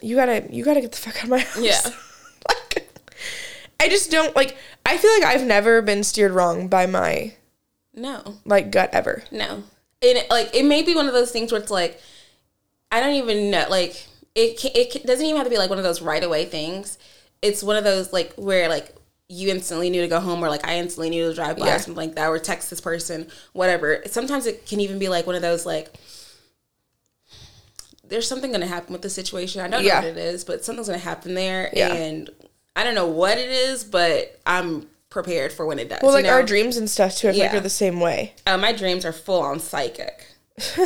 [0.00, 1.58] you gotta, you gotta get the fuck out of my house.
[1.58, 1.80] Yeah.
[2.48, 2.88] like,
[3.80, 4.56] I just don't like.
[4.84, 7.34] I feel like I've never been steered wrong by my
[7.94, 8.36] No.
[8.44, 9.24] like gut ever.
[9.30, 9.64] No.
[10.02, 12.00] And it, like it may be one of those things where it's like
[12.92, 15.70] I don't even know like it ca- it ca- doesn't even have to be like
[15.70, 16.98] one of those right away things.
[17.42, 18.94] It's one of those like where like
[19.28, 21.76] you instantly knew to go home or like I instantly knew to drive by Yeah.
[21.76, 24.02] or something like that or text this person whatever.
[24.06, 25.92] Sometimes it can even be like one of those like
[28.08, 29.60] there's something going to happen with the situation.
[29.60, 30.00] I don't Yeah.
[30.00, 31.92] know what it is, but something's going to happen there Yeah.
[31.92, 32.30] and
[32.76, 36.00] I don't know what it is, but I'm prepared for when it does.
[36.02, 36.32] Well, you like know?
[36.32, 37.30] our dreams and stuff too.
[37.30, 38.34] I feel like are the same way.
[38.46, 40.26] uh, my dreams are full on psychic.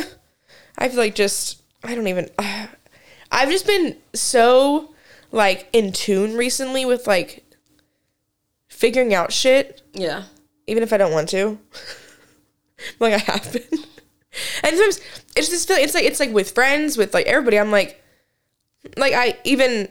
[0.77, 2.29] I feel like just I don't even.
[3.31, 4.93] I've just been so
[5.31, 7.40] like in tune recently with like
[8.81, 10.23] figuring out shit, Yeah.
[10.67, 11.57] even if I don't want to.
[12.99, 13.63] like I have been,
[14.63, 14.99] and sometimes
[15.35, 17.57] it's just feel it's like it's like with friends with like everybody.
[17.59, 18.01] I'm like,
[18.97, 19.87] like I even.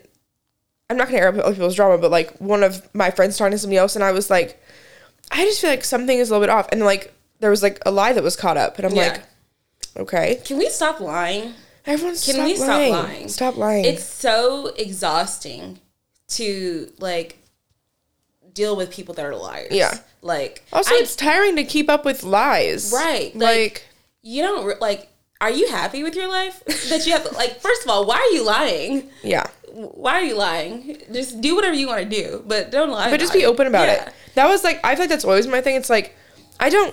[0.91, 3.53] I'm not gonna air up other people's drama, but like one of my friends talking
[3.53, 4.61] to somebody else, and I was like,
[5.31, 7.79] I just feel like something is a little bit off, and like there was like
[7.87, 9.13] a lie that was caught up, and I'm Yeah.
[9.13, 9.23] like,
[9.99, 11.55] okay, Can we stop lying?
[11.87, 12.93] everyone, Can stop we stop lying.
[12.93, 13.29] lying?
[13.29, 13.85] Stop lying.
[13.85, 15.79] It's so exhausting
[16.31, 17.39] to like
[18.61, 19.69] deal with people that are liars.
[19.73, 19.99] Yeah.
[20.23, 22.93] Like also, I- it's tiring to keep up with lies.
[22.95, 23.87] Right, Like, like-
[24.23, 25.09] you don't like
[25.41, 28.17] are you happy with your life that you have to like first of all, why
[28.17, 29.09] are you lying?
[29.23, 29.47] yeah.
[29.73, 31.01] Why are you lying?
[31.13, 33.09] Just do whatever you want to do, but don't lie.
[33.11, 33.47] But just be it.
[33.47, 34.07] open about Yeah.
[34.09, 34.13] it.
[34.35, 35.77] That was like, I feel like that's always my thing.
[35.77, 36.17] It's like,
[36.59, 36.93] I don't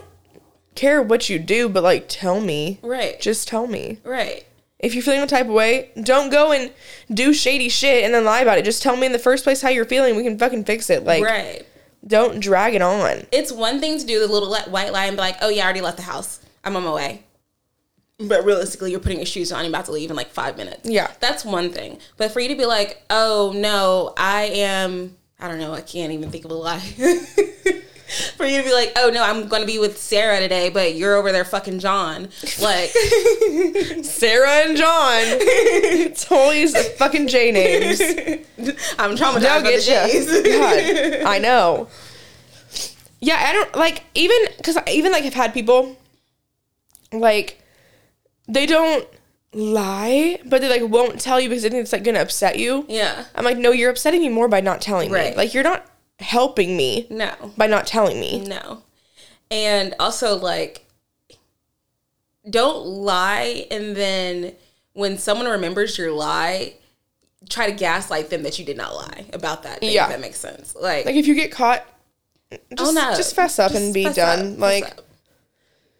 [0.75, 2.79] care what you do, but like, tell me.
[2.83, 3.19] Right.
[3.19, 3.97] Just tell me.
[4.03, 4.45] right.
[4.79, 6.71] If you're feeling the type of way, don't go and
[7.11, 8.65] do shady shit and then lie about it.
[8.65, 10.15] Just tell me in the first place how you're feeling.
[10.15, 11.03] We can fucking fix it.
[11.03, 11.65] Like, right.
[12.05, 13.25] don't drag it on.
[13.31, 15.65] it's one thing to do the little white lie and be like, oh yeah, I
[15.65, 16.39] already left the house.
[16.63, 17.23] I'm on my way.
[18.19, 19.63] But realistically, you're putting your shoes on.
[19.63, 20.89] You're about to leave in like five minutes.
[20.89, 21.11] Yeah.
[21.19, 21.99] That's one thing.
[22.17, 26.11] But for you to be like, oh no, I am, I don't know, I can't
[26.11, 26.93] even think of a lie.
[28.35, 30.95] for you to be like, oh no, I'm going to be with Sarah today, but
[30.95, 32.29] you're over there fucking John.
[32.61, 32.89] Like,
[34.03, 35.21] Sarah and John.
[35.23, 37.99] it's always the fucking J names.
[38.97, 39.81] I'm traumatized They'll by the.
[39.81, 41.21] J's.
[41.21, 41.87] God, I know.
[43.19, 45.97] Yeah, I don't like even because even like I've had people
[47.11, 47.61] like
[48.47, 49.07] they don't
[49.53, 52.85] lie, but they like won't tell you because they think it's like gonna upset you.
[52.87, 53.25] yeah.
[53.33, 55.33] I'm like, no, you're upsetting me more by not telling me.
[55.35, 55.83] Like you're not
[56.19, 57.33] helping me No.
[57.57, 58.39] by not telling me.
[58.41, 58.83] No.
[59.51, 60.85] And also like
[62.49, 64.53] don't lie and then
[64.93, 66.73] when someone remembers your lie,
[67.49, 69.79] try to gaslight them that you did not lie about that.
[69.79, 70.05] Thing, Yeah.
[70.05, 70.75] If that makes sense.
[70.75, 71.85] Like, Like if you get caught,
[72.51, 73.15] just, own up.
[73.17, 74.53] just fess up Just and be done.
[74.53, 74.93] up, like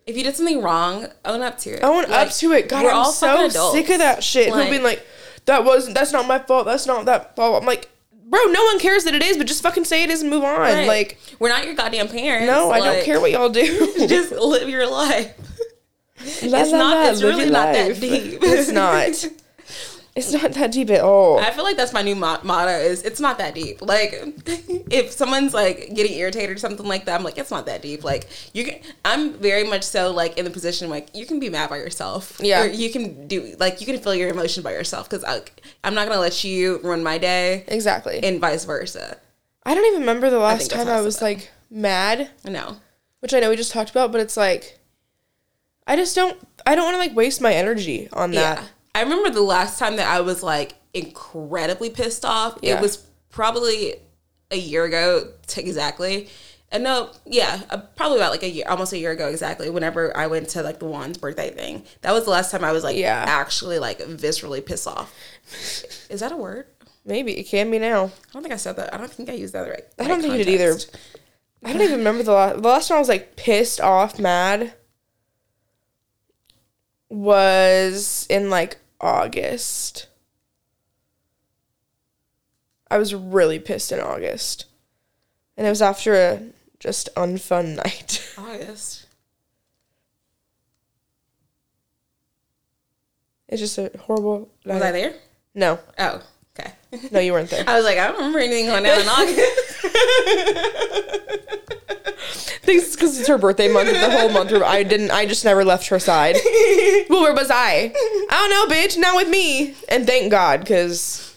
[0.06, 1.84] if you did something wrong, own up to it.
[1.84, 2.70] own Like, up to it.
[2.70, 4.48] God, we're I'm all so sick of that shit.
[4.50, 5.06] Who Like- being like,
[5.46, 5.96] that wasn't.
[5.96, 6.66] That's not my fault.
[6.66, 7.62] That's not that fault.
[7.62, 7.90] I'm like,
[8.30, 10.44] bro, no one cares that it is, but just fucking say it is and move
[10.44, 10.60] on.
[10.60, 10.88] Right.
[10.88, 12.48] Like, we're not your goddamn parents.
[12.48, 13.94] no, I don't care what y'all do.
[14.08, 15.34] Just live your life.
[16.44, 18.40] La, it's la, not- la, it's really not that deep.
[18.42, 19.26] it's not.
[20.18, 21.40] It's not that deep at all.
[21.40, 23.82] I feel like that's my new mo- motto is it's not that deep.
[23.82, 24.14] Like
[24.92, 28.04] if someone's like getting irritated or something like that, I'm like it's not that deep.
[28.04, 31.50] Like you can I'm very much so like in the position like you can be
[31.50, 32.40] mad by yourself.
[32.42, 32.64] Yeah.
[32.64, 35.42] Or you can do like you can feel your emotion by yourself cuz I uh,
[35.84, 38.20] I'm not going to let you ruin my day exactly.
[38.24, 39.18] and vice versa.
[39.64, 42.78] I don't even remember the last that's time I I was like mad, No.
[43.20, 44.80] which I know we just talked about, but it's like,
[45.86, 46.38] I just don't.
[46.66, 48.60] I don't want to like waste my energy on that.
[48.60, 48.68] Yeah.
[48.98, 52.58] I remember the last time that I was like incredibly pissed off.
[52.64, 52.78] Yeah.
[52.78, 52.98] It was
[53.30, 53.94] probably
[54.50, 56.30] a year ago exactly.
[56.72, 59.70] And no, yeah, uh, probably about like a year, almost a year ago exactly.
[59.70, 62.72] Whenever I went to like the Juan's birthday thing, that was the last time I
[62.72, 63.24] was like Yeah.
[63.28, 65.14] actually like viscerally pissed off.
[66.10, 66.66] Is that a word?
[67.06, 68.06] Maybe it can be now.
[68.06, 68.94] I don't think I said that.
[68.94, 69.86] I don't think I used that right.
[70.00, 70.76] I don't think you did either.
[71.64, 72.62] I don't even remember the last.
[72.64, 74.74] The last time I was like pissed off, mad
[77.10, 80.08] was in like August.
[82.90, 84.66] I was really pissed in August.
[85.58, 86.42] And it was after a
[86.80, 88.34] just unfun night.
[88.38, 89.06] August.
[93.50, 94.82] It's just a horrible Was.
[94.82, 95.14] I there?
[95.56, 95.80] No.
[95.98, 96.22] Oh,
[96.60, 96.72] okay.
[97.12, 97.64] No, you weren't there.
[97.68, 99.86] I was like, I don't remember anything going down in August.
[102.70, 103.90] It's because it's her birthday month.
[103.90, 105.12] The whole month, I didn't.
[105.12, 106.36] I just never left her side.
[107.10, 107.94] well, where was I?
[107.96, 108.98] I don't know, bitch.
[108.98, 109.74] Not with me.
[109.88, 111.34] And thank God, because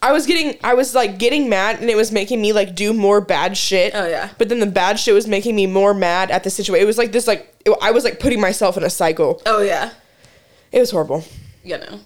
[0.00, 2.92] I was getting, I was like getting mad, and it was making me like do
[2.92, 3.92] more bad shit.
[3.94, 4.30] Oh, yeah.
[4.38, 6.82] But then the bad shit was making me more mad at the situation.
[6.84, 9.42] It was like this, like it- I was like putting myself in a cycle.
[9.46, 9.90] oh yeah.
[10.70, 11.24] It was horrible.
[11.64, 11.98] you know,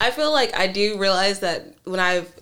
[0.00, 2.32] I feel like I do realize that when I've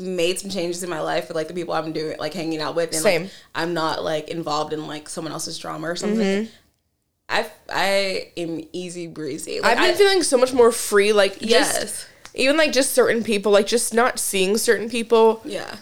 [0.00, 2.74] made some changes in my life with like the people I'm doing, like hanging out
[2.74, 3.22] with, and Same.
[3.22, 6.18] like, I'm not like involved in like someone else's drama or something.
[6.46, 6.50] Mm-hmm.
[7.28, 9.60] I I am easy breezy.
[9.60, 11.12] Like, I've been I, feeling so much more free.
[11.12, 15.40] Like just, yes, even like just certain people, like just not seeing certain people.
[15.44, 15.76] yeah,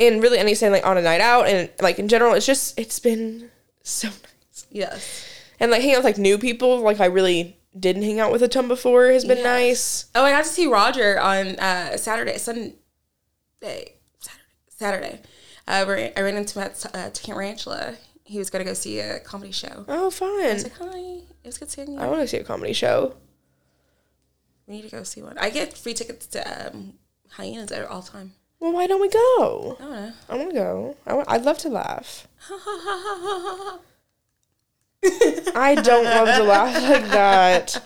[0.00, 2.98] and really anything like on a night out and like in general it's just it's
[2.98, 3.48] been
[3.82, 4.08] so
[4.48, 5.28] nice yes.
[5.60, 8.42] and like hanging out with like new people like i really didn't hang out with
[8.42, 9.44] a ton before has been Yes.
[9.44, 12.74] nice Oh, I got to see Roger on uh, Saturday, Sunday,
[13.60, 13.94] Saturday,
[14.68, 15.20] Saturday.
[15.66, 15.84] Uh,
[16.16, 17.94] I ran into at uh, Tarantula.
[18.24, 19.84] He was gonna go see a comedy show.
[19.88, 21.98] oh I was like, hi, it was good seeing you.
[21.98, 23.14] i want to see a comedy show
[24.66, 25.36] We need to go see one.
[25.38, 26.94] I get free tickets to um,
[27.30, 28.32] hyenas at all the time.
[28.60, 30.12] well why don't we go I don't know.
[30.30, 32.26] i want to go I w- i'd love to laugh
[35.54, 37.76] i don't love to laugh like that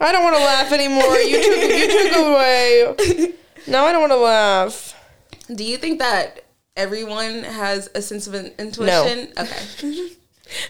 [0.00, 3.34] i don't want to laugh anymore you took you took away
[3.68, 4.94] no i don't want to laugh
[5.54, 6.44] Do you think that
[6.76, 9.32] everyone has a sense of in- intuition?
[9.38, 10.08] Okay.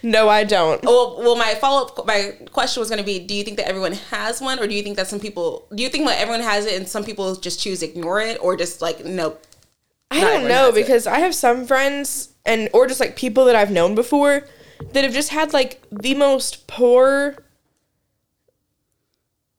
[0.03, 3.19] no i don't oh, Well, well, my follow up, my question was going to be:
[3.19, 5.67] Do you think that everyone has one, or do you think that some people?
[5.75, 8.39] Do you think that everyone has it, and some people just choose to ignore it,
[8.41, 9.43] or just like nope?
[10.11, 10.81] I don't know has it.
[10.81, 14.47] because I have some friends and or just like people that I've known before
[14.93, 17.37] that have just had like the most poor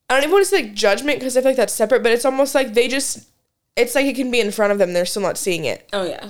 [0.10, 2.12] I don't even want to say like judgment because I feel like that's separate, but
[2.12, 3.28] it's almost like they just
[3.76, 5.88] it's like it can be in front of them, they're still not seeing it.
[5.94, 6.30] Oh yeah.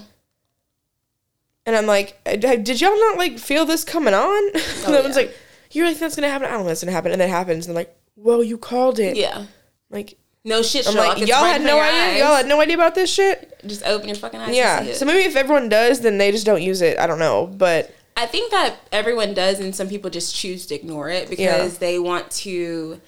[1.66, 4.50] And I'm like, "Uh, did y'all not like feel this coming on?
[4.54, 5.24] and everyone's yeah.
[5.24, 5.38] like,
[5.72, 6.48] you're like, that's gonna happen.
[6.48, 7.12] I don't know that's gonna happen.
[7.12, 7.66] And then it happens.
[7.68, 9.16] And I'm like, well, you called it.
[9.16, 9.46] Yeah.
[9.90, 10.86] Like, No shit.
[10.88, 11.18] I'm Sherlock.
[11.20, 12.02] like, y'all had no idea.
[12.02, 12.20] eyes.
[12.20, 13.60] Y'all had no idea about this shit.
[13.66, 14.48] Just open your fucking eyes.
[14.48, 14.84] and Yeah.
[14.84, 14.96] see it.
[14.98, 17.00] So maybe if everyone does, then they just don't use it.
[17.00, 17.48] I don't know.
[17.48, 21.78] But I think that everyone does, and some people just choose to ignore it because
[21.80, 23.00] they want to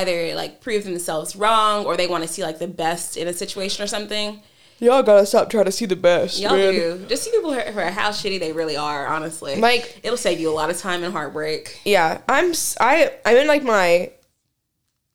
[0.00, 3.32] either like prove themselves wrong or they want to see like the best in a
[3.32, 4.40] situation or something.
[4.80, 6.38] y'all gotta stop trying to see the best.
[6.40, 6.72] Y'all man.
[6.74, 7.06] do.
[7.08, 9.06] Just see people for for how shitty they really are.
[9.06, 11.80] Honestly, Like- it'll save you a lot of time and heartbreak.
[11.84, 12.52] Yeah, I'm.
[12.80, 14.10] I I'm in like my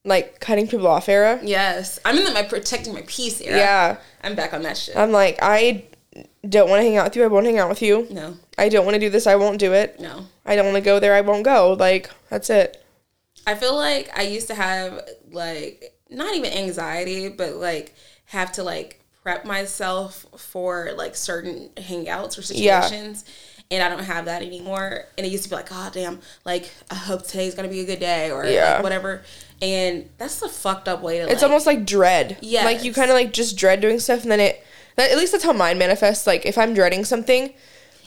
[0.05, 1.39] like cutting people off era.
[1.43, 3.57] Yes, I'm in the, my protecting my peace era.
[3.57, 4.95] Yeah, I'm back on that shit.
[4.95, 5.83] I'm like I
[6.47, 7.23] don't want to hang out with you.
[7.23, 8.07] I won't hang out with you.
[8.09, 9.27] no, I don't want to do this.
[9.27, 9.99] I won't do it.
[9.99, 10.25] no.
[10.45, 11.13] I don't want to go there.
[11.13, 11.73] I won't go.
[11.77, 12.83] Like that's it.
[13.49, 18.63] I feel like I used to have like not even anxiety, but like have to
[18.63, 22.81] like prep myself for like certain hangouts or Yeah.
[22.81, 23.25] situations.
[23.71, 25.05] And I don't have that anymore.
[25.17, 27.85] And it used to be like, God damn, like I hope today's gonna be a
[27.85, 28.75] good day or Yeah.
[28.75, 29.21] like whatever.
[29.61, 32.37] And that's the fucked up way to It's like, almost like dread.
[32.41, 32.65] Yeah.
[32.65, 34.63] Like you kind of like just dread doing stuff, and then it.
[34.95, 36.25] That, at least that's how mine manifests.
[36.27, 37.53] Like if I'm dreading something,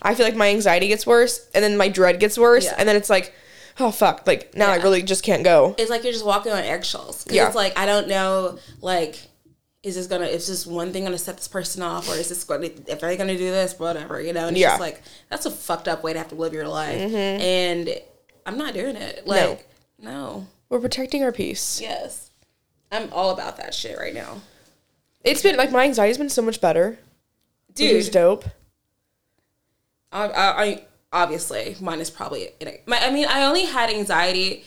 [0.02, 2.74] I feel like my anxiety gets worse, and then my dread gets worse, Yeah.
[2.78, 3.32] and then it's like,
[3.80, 5.74] oh fuck, like now I really just can't go.
[5.78, 7.26] it's like you're just walking on eggshells.
[7.30, 7.46] Yeah.
[7.46, 9.18] it's like I don't know like
[9.82, 12.44] is this gonna is this one thing gonna set this person off or is this
[12.44, 14.68] going to if they're gonna do this whatever you know and it's Yeah.
[14.70, 17.16] just like that's a fucked up way to have to live your life mm-hmm.
[17.42, 18.00] and
[18.46, 20.46] I'm not doing it like no.
[20.68, 21.80] We're protecting our peace.
[21.80, 22.30] yes
[22.92, 24.40] I'm all about that shit right now
[25.24, 26.98] It's been like my anxiety's been so much better.
[27.74, 28.44] Dude dope.
[30.12, 32.50] I, I, I obviously mine is probably
[32.86, 34.64] my, I mean I only had anxiety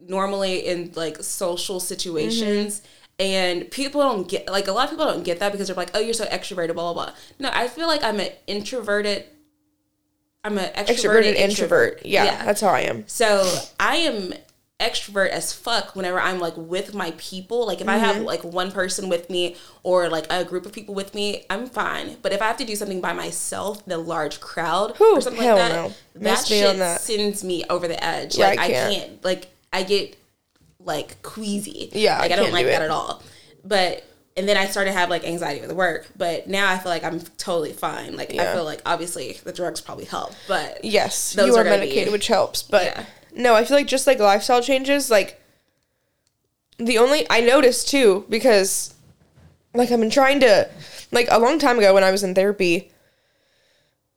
[0.00, 2.80] normally in like social situations.
[2.80, 2.88] Mm-hmm.
[3.18, 5.90] And people don't get like a lot of people don't get that because they're like
[5.94, 7.14] oh you're so extroverted blah blah blah.
[7.38, 9.26] No I feel like I'm an introverted
[10.44, 12.04] I'm an extroverted, Extroverted introvert.
[12.04, 13.04] Yeah, that's how I am.
[13.06, 14.34] so I am
[14.82, 17.66] extrovert as fuck whenever I'm like with my people.
[17.66, 18.04] Like if I Mm-hmm.
[18.04, 21.66] have like one person with me or like a group of people with me, I'm
[21.66, 22.16] fine.
[22.22, 25.42] But if I have to do something by myself a large crowd Whew, or something
[25.44, 25.88] like that, no.
[26.14, 27.00] that Miss shit that.
[27.00, 28.36] sends me over the edge.
[28.36, 28.94] Yeah, like I I can't.
[28.94, 29.24] can't.
[29.24, 30.16] Like I get
[30.84, 31.90] like queasy.
[31.92, 33.22] Yeah, like I I, don't like do that at all.
[33.64, 34.04] But
[34.36, 37.04] and then I started to have like anxiety with work, but now I feel like
[37.04, 38.16] I'm totally fine.
[38.16, 41.64] Like I feel like obviously the drugs probably help, but Yes, Those you are are
[41.64, 42.62] medicated, be- which helps.
[42.62, 43.04] But Yeah.
[43.34, 45.40] No, I feel like just like lifestyle changes, like
[46.78, 48.94] the only I noticed too because
[49.74, 50.68] like I've been trying to
[51.10, 52.90] like a long time ago when I was in therapy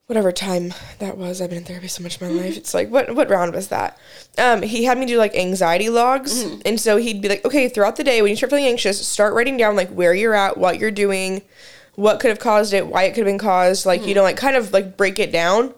[0.07, 2.57] whatever time that was I've been in therapy so much of my life mm-hmm.
[2.57, 3.97] it's like what what round was that?
[4.37, 6.61] Um he had me do like anxiety logs mm-hmm.
[6.65, 9.33] and so he'd be like okay throughout the day when you start feeling anxious start
[9.33, 11.41] writing down like where you're at what you're doing
[11.95, 14.15] what could have caused it why it could have been caused like you mm-hmm.
[14.17, 15.73] know like kind of like break it down.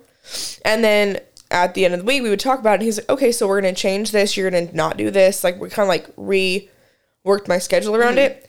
[0.66, 2.98] And then at the end of the week we would talk about it and he's
[2.98, 5.86] like okay so we're gonna change this you're gonna not do this like we kind
[5.86, 8.34] of like reworked my schedule around mm-hmm.
[8.34, 8.48] it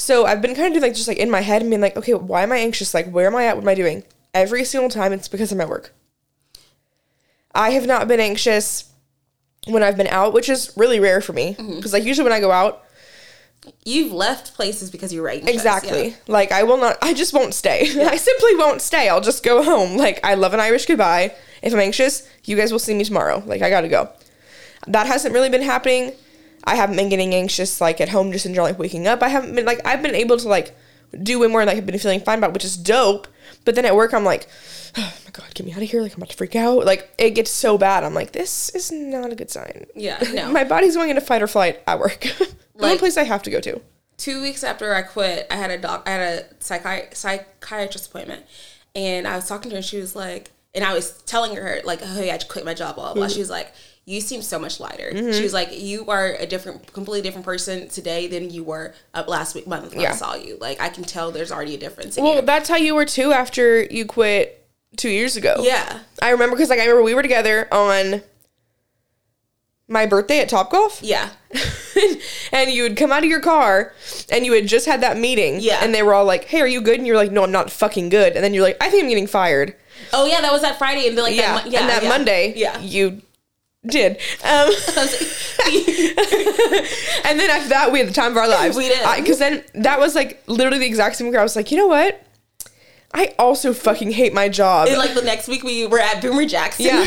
[0.00, 1.94] so I've been kind of doing like just like in my head and being like,
[1.94, 2.94] okay, why am I anxious?
[2.94, 3.56] Like, where am I at?
[3.56, 4.02] What am I doing?
[4.32, 5.92] Every single time it's because I'm at work.
[7.54, 8.90] I have not been anxious
[9.66, 11.54] when I've been out, which is really rare for me.
[11.54, 11.76] Mm-hmm.
[11.76, 12.82] Because like usually when I go out,
[13.84, 15.46] You've left places because you're right.
[15.48, 16.14] exactly.
[16.26, 17.82] Like I will not I just won't stay.
[18.06, 19.08] I simply won't stay.
[19.08, 19.96] I'll just go home.
[19.96, 21.34] Like I love an Irish goodbye.
[21.62, 23.42] If I'm anxious, you guys will see me tomorrow.
[23.46, 24.10] Like I gotta go.
[24.86, 26.12] That hasn't really been happening.
[26.64, 29.22] I haven't been getting anxious like at home just in general, like waking up.
[29.22, 30.76] I haven't been like I've been able to like
[31.22, 33.26] do way more like I've been feeling fine about, which is dope.
[33.64, 34.48] But then at work I'm like,
[34.96, 36.02] oh my god, get me out of here!
[36.02, 36.84] Like I'm about to freak out.
[36.84, 38.04] Like it gets so bad.
[38.04, 39.86] I'm like, this is not a good sign.
[39.94, 40.50] Yeah, no.
[40.50, 42.26] my body's going into fight or flight at work.
[42.80, 43.80] the only place I have to go to.
[44.18, 48.44] two weeks after I quit, I had a doc, I had a psychi- psychiatrist appointment,
[48.94, 51.80] and I was talking to her, and she was like, and I was telling her
[51.84, 53.14] like, oh yeah, I quit my job, blah blah.
[53.14, 53.24] blah.
[53.26, 53.32] Mm-hmm.
[53.34, 53.72] She was like,
[54.06, 55.10] you seem so much lighter.
[55.12, 55.32] Mm-hmm.
[55.32, 59.28] She was like, you are a different, completely different person today than you were up
[59.28, 60.12] last week month when Yeah.
[60.12, 60.56] I saw you.
[60.60, 62.16] Like I can tell there's already a difference.
[62.16, 62.42] In Well, you.
[62.42, 64.66] that's how you were too after you quit
[64.96, 65.56] two years ago.
[65.60, 68.22] yeah, I remember because like I remember we were together on
[69.88, 71.00] my birthday at Top Golf.
[71.02, 71.30] yeah,
[72.52, 73.92] and you would come out of your car
[74.30, 75.58] and you had just had that meeting.
[75.60, 75.80] Yeah.
[75.82, 76.98] And they were all like, Hey, are you good?
[76.98, 78.34] And you're like, No, I'm not fucking good.
[78.34, 79.74] And then you're like, I think I'm getting fired.
[80.12, 81.54] Oh yeah, that was that Friday, and then like Yeah.
[81.54, 82.08] that, Mon- yeah, and that yeah.
[82.08, 82.78] Monday, yeah.
[82.80, 83.22] you
[83.86, 84.12] did.
[84.44, 84.70] Um,
[87.24, 88.76] and then after that, we had the time of our lives.
[88.76, 89.00] We did.
[89.16, 91.36] Because then that was like literally the exact same week.
[91.36, 92.24] I was like, you know what?
[93.12, 94.88] I also fucking hate my job.
[94.88, 96.86] And like the next week, we were at Boomer Jackson.
[96.86, 97.02] Yeah.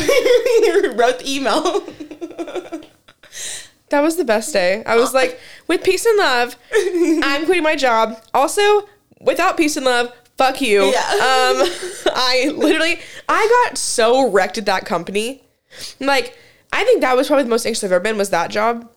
[0.94, 1.82] wrote the email.
[3.94, 4.82] That was the best day.
[4.86, 6.56] I was like, with peace and love,
[7.22, 8.20] I'm quitting my job.
[8.34, 8.88] Also,
[9.20, 10.86] without peace and love, fuck you.
[10.86, 10.98] Yeah.
[10.98, 11.68] Um,
[12.12, 15.44] I literally, I got so wrecked at that company.
[16.00, 16.36] Like,
[16.72, 18.90] I think that was probably the most anxious I've ever been was that job.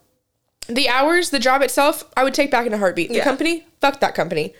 [0.68, 3.10] The hours, the job itself, I would take back in a heartbeat.
[3.10, 3.24] The Yeah.
[3.24, 4.56] company, fuck that company.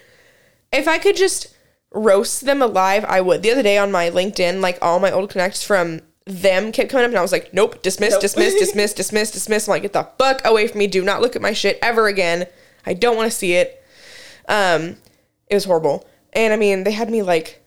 [0.72, 1.48] If I could just
[1.92, 3.42] roast them alive, I would.
[3.42, 7.06] The other day on my LinkedIn, like all my old connects from them kept coming
[7.06, 8.22] up, and I was like, nope, dismiss, Nope.
[8.22, 9.68] dismiss, dismiss, dismiss, dismiss.
[9.68, 10.88] I'm like, get the fuck away from me.
[10.88, 12.48] Do not look at my shit ever again.
[12.86, 13.84] I don't want to see it.
[14.48, 14.98] Um,
[15.48, 16.08] it was horrible.
[16.34, 17.62] And I mean, they had me like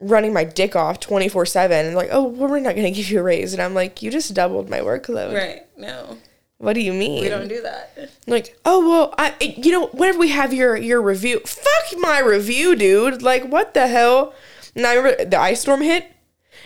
[0.00, 3.10] running my dick off 24 7 and like, oh, well, we're not going to give
[3.10, 3.52] you a raise.
[3.52, 5.34] And I'm like, you just doubled my workload.
[5.34, 5.62] right?
[5.76, 6.18] No,
[6.58, 7.22] What do you mean?
[7.22, 8.10] we don't do that.
[8.26, 12.74] like, oh well, I you know whenever we have your your review, fuck my review,
[12.76, 13.22] dude.
[13.22, 14.34] Like, what the hell?
[14.76, 16.06] And I remember the ice storm hit,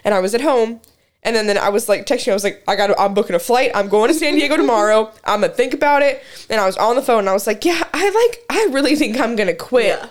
[0.05, 0.81] and I was at home,
[1.22, 2.31] and then then I was like texting.
[2.31, 3.70] I was like, I got, I'm booking a flight.
[3.74, 5.12] I'm going to San Diego tomorrow.
[5.24, 6.22] I'm gonna think about it.
[6.48, 8.96] And I was on the phone, and I was like, yeah, I like, I really
[8.96, 9.98] think I'm gonna quit.
[9.98, 10.09] Yeah.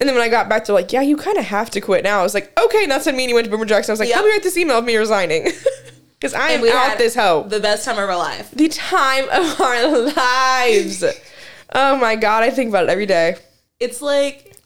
[0.00, 2.02] And then when I got back, they're like, yeah, you kind of have to quit
[2.02, 2.18] now.
[2.18, 3.92] I was like, okay, and that's when me and you went to Boomer Jackson.
[3.92, 4.14] I was like, Yep.
[4.16, 5.48] help me write this email of me resigning.
[6.20, 8.50] Because I am we out this hoe The best time of our life.
[8.52, 11.04] the time of our lives.
[11.74, 13.36] oh my god, I think about it every day.
[13.78, 14.56] It's like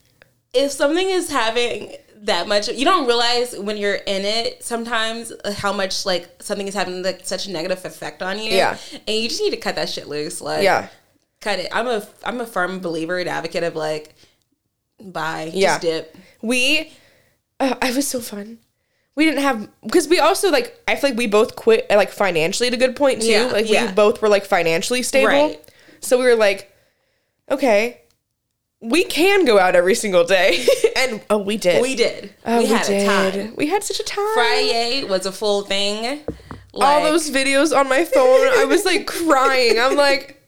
[0.55, 5.73] if something is having that much, you don't realize when you're in it sometimes how
[5.73, 8.51] much like something is having like such a negative effect on you.
[8.51, 8.77] Yeah.
[9.07, 10.41] and you just need to cut that shit loose.
[10.41, 10.89] Like, Yeah.
[11.41, 11.69] cut it.
[11.73, 14.15] I'm a I'm a firm believer and advocate of like,
[15.01, 15.69] bye, Yeah.
[15.79, 16.17] just dip.
[16.43, 16.93] We,
[17.61, 18.59] uh, it was so fun.
[19.15, 22.11] We didn't have because we also like I feel like we both quit uh, like
[22.11, 23.29] financially at a good point too.
[23.29, 23.93] Yeah, like we yeah.
[23.93, 25.29] both were like financially stable.
[25.29, 25.71] Right.
[26.01, 26.73] So we were like,
[27.51, 28.03] okay,
[28.81, 30.65] we can go out every single day,
[30.97, 31.83] and oh, we did.
[31.83, 32.33] We did.
[32.47, 33.55] Oh, we had a time.
[33.57, 34.35] We had such a time.
[34.35, 36.21] Friday was a full thing.
[36.75, 39.81] All those videos on my phone, I was like crying.
[39.81, 40.41] I'm like,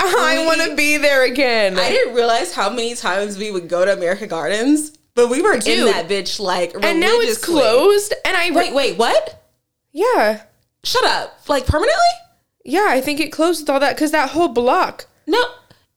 [0.00, 1.78] I want to be there again.
[1.78, 5.52] I didn't realize how many times we would go to America Gardens, but we were
[5.54, 8.14] in that bitch like and now it's closed.
[8.24, 9.44] And I Wait, wait, what?
[9.92, 10.42] yeah,
[10.82, 11.38] Shut up!
[11.48, 12.02] Like permanently?
[12.64, 12.86] yeah.
[12.88, 15.42] I think it closed with all that because that whole block, No,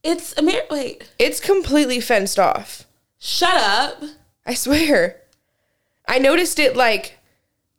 [0.04, 0.62] it's Amer.
[0.70, 2.86] Wait, it's completely fenced off.
[3.20, 4.04] shut up!
[4.46, 5.22] I swear.
[6.08, 7.18] I noticed it like,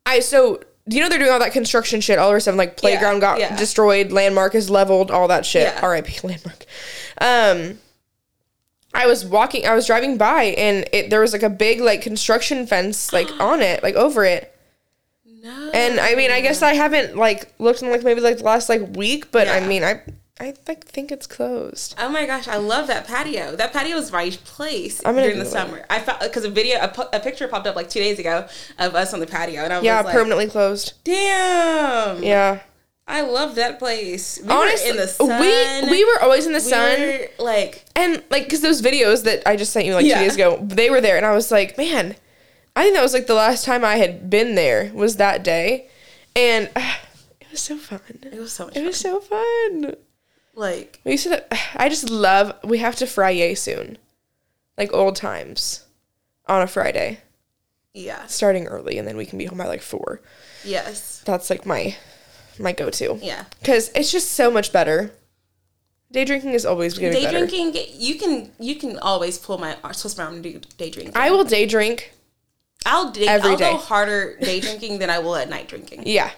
[0.04, 3.20] I so you know they're doing all that construction shit all over seven like playground
[3.20, 3.56] got yeah.
[3.56, 5.62] destroyed, landmark is leveled, all that shit.
[5.62, 5.80] Yeah.
[5.82, 6.20] R.I.P.
[6.26, 6.64] landmark.
[7.20, 7.78] Um.
[8.94, 12.00] I was walking, I was driving by, and it there was like a big like
[12.00, 14.54] construction fence like on it, like over it.
[15.42, 15.70] No.
[15.72, 18.68] And I mean, I guess I haven't like looked in like maybe like the last
[18.68, 20.02] like week, but I mean, I
[20.40, 21.94] I like think it's closed.
[21.98, 23.56] Oh my gosh, I love that patio.
[23.56, 25.46] That patio is my place during the Google it.
[25.50, 25.84] summer.
[25.90, 28.46] I found because a video, a, po- a picture popped up like two days ago
[28.78, 30.92] of us on the patio, and I was Yeah, like, permanently closed.
[31.04, 32.60] "Damn, Yeah.
[33.08, 35.40] I love that place." We Honestly, were in the sun.
[35.86, 37.00] we we were always in the We sun.
[37.00, 40.18] were, like, And like, because those videos that I just sent you like Yeah.
[40.18, 42.14] two days ago, they were there, and I was like, man,
[42.76, 45.88] I think that was like the last time I had been there was that day,
[46.36, 46.94] and uh,
[47.40, 48.00] it was so fun.
[48.22, 48.76] it was so much.
[48.76, 48.86] It Fun.
[48.86, 49.94] was so fun.
[50.58, 51.44] Like, We used to.
[51.80, 52.52] I just love.
[52.64, 53.96] We have to fry Friday soon,
[54.76, 55.84] like old times,
[56.46, 57.20] on a Friday,
[57.94, 60.20] yeah, starting early, and then we can be home by like four.
[60.64, 61.96] yes, That's like my
[62.58, 63.18] my go to.
[63.22, 63.44] yeah.
[63.60, 65.12] Because it's just so much better.
[66.10, 67.46] Day drinking is always going to be Day better.
[67.46, 71.12] drinking, you can you can always pull my twist my arm and do day drinking.
[71.16, 72.12] I will day drink.
[72.86, 73.70] I'll day, every I'll day.
[73.72, 76.04] go harder day drinking than I will at night drinking.
[76.06, 76.30] Yeah.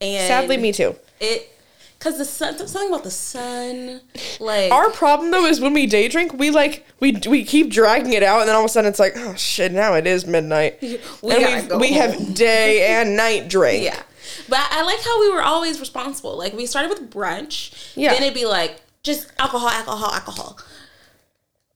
[0.00, 0.94] And Sadly, me too.
[1.20, 1.50] it
[1.98, 4.00] because the sun something about the sun
[4.40, 8.12] like Our problem though is when we day drink, we like we we keep dragging
[8.12, 10.26] it out, and then all of a sudden it's like, oh shit, now it is
[10.26, 10.78] midnight.
[10.82, 10.98] we
[11.44, 13.84] and go we have day and night drink.
[13.84, 14.02] yeah
[14.48, 18.12] but I like how we were always responsible like we started with brunch Yeah.
[18.12, 20.58] then it'd be like just alcohol alcohol alcohol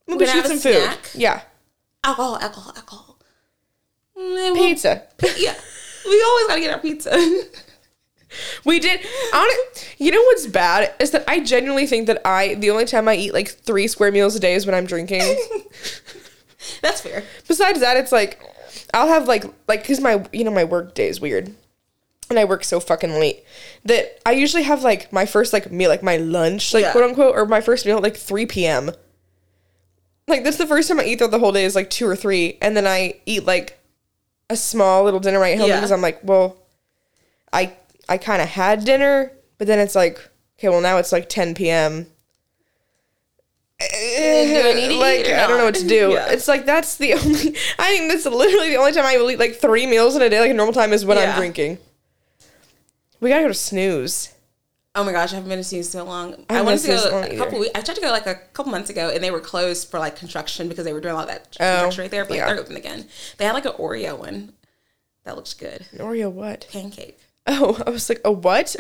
[0.07, 0.83] We'll We're just gonna eat have some food.
[0.83, 1.11] snack.
[1.15, 1.41] Yeah.
[2.05, 3.19] alcohol alcohol alcohol
[4.17, 5.05] And then we'll- Pizza.
[5.39, 5.55] yeah
[6.05, 7.11] we always gotta get our pizza
[8.65, 9.01] We did.
[9.33, 13.09] Don't, you know what's bad is that I genuinely think that I the only time
[13.09, 15.23] I eat like three square meals a day is when I'm drinking.
[16.83, 18.41] that's fair Besides that, it's like
[18.95, 21.53] I'll have like like because my you know my work day is weird,
[22.29, 23.45] and I work so fucking late
[23.85, 26.93] that I usually have like my first like meal like my lunch like Yeah.
[26.93, 28.91] quote unquote or my first meal at like three p.m.
[30.29, 32.15] Like that's the first time I eat throughout the whole day is like two or
[32.15, 33.79] three, and then I eat like
[34.49, 35.77] a small little dinner right home Yeah.
[35.77, 36.57] because I'm like, well,
[37.53, 37.73] I
[38.11, 40.19] I kind of had dinner, but then it's like,
[40.59, 42.07] okay, well now it's like ten p.m.
[43.81, 46.11] I like I don't know what to do.
[46.13, 46.31] Yeah.
[46.31, 47.57] It's like that's the only.
[47.79, 50.29] I think that's literally the only time I will eat like three meals in a
[50.29, 50.41] day.
[50.41, 51.79] Like a normal time is when I'm drinking.
[53.21, 54.35] We gotta go to snooze.
[54.97, 56.45] Oh my gosh, I haven't been to Snooze so long.
[56.51, 57.71] I I, wanted to go a couple weeks.
[57.77, 60.17] I tried to go like a couple months ago, and they were closed for like
[60.17, 62.25] construction because they were doing all that Oh, construction right there.
[62.25, 62.47] But yeah.
[62.47, 63.07] they're open again.
[63.37, 64.53] They had like an Oreo one
[65.23, 66.67] that looks good, An Oreo what?
[66.73, 67.21] pancake.
[67.47, 68.77] Oh, I was like, a what?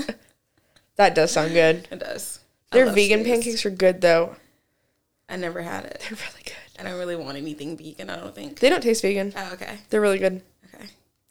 [0.96, 1.88] that does sound good.
[1.90, 2.40] It does.
[2.72, 4.36] I Their love vegan pancakes are good though.
[5.28, 6.00] I never had it.
[6.00, 6.54] They're really good.
[6.78, 8.10] I don't really want anything vegan.
[8.10, 8.58] I don't think.
[8.58, 9.32] They don't taste vegan.
[9.36, 9.78] Oh, okay.
[9.90, 10.42] They're really good.
[10.74, 10.84] Okay.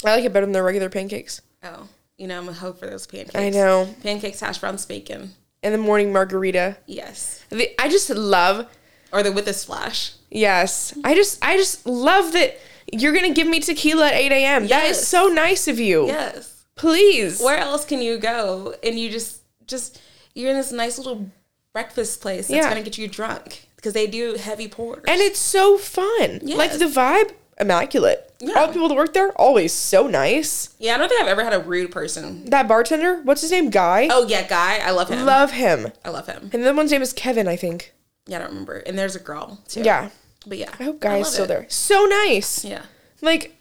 [0.05, 1.41] I like it better than their regular pancakes.
[1.63, 3.35] Oh, you know, I'm a hope for those pancakes.
[3.35, 3.93] I know.
[4.03, 5.33] Pancakes, hash browns, bacon.
[5.63, 6.77] In the morning margarita.
[6.85, 7.43] Yes.
[7.49, 8.67] The, I just love
[9.11, 10.13] Or the with a splash.
[10.31, 10.97] Yes.
[11.03, 12.57] I just I just love that
[12.93, 14.67] you're gonna give me tequila at 8 a.m.
[14.67, 15.07] That is Yes.
[15.07, 16.07] so nice of you.
[16.07, 16.58] Yes.
[16.79, 17.41] Please.
[17.41, 20.01] Where else can you go and you just just
[20.33, 21.29] you're in this nice little
[21.73, 22.69] breakfast place that's Yeah.
[22.69, 25.03] gonna get you drunk because they do heavy pours.
[25.07, 26.39] And it's so fun.
[26.43, 28.25] Like the vibe, immaculate.
[28.39, 28.53] Yeah.
[28.53, 30.69] All the people that work there, always so nice.
[30.79, 32.45] yeah, I don't think I've ever had a rude person.
[32.45, 33.69] That bartender, what's his name?
[33.69, 34.07] Guy?
[34.09, 35.25] Oh yeah, guy, I love him.
[35.25, 35.91] Love him.
[36.05, 36.49] I love him.
[36.53, 37.93] And the one's name is Kevin, I think.
[38.27, 38.77] Yeah, I don't remember.
[38.77, 39.81] And there's a girl too.
[39.81, 40.09] Yeah.
[40.47, 41.47] but yeah, I hope Guy is still it.
[41.49, 41.65] there.
[41.67, 42.63] So nice.
[42.63, 42.83] Yeah,
[43.21, 43.57] Like,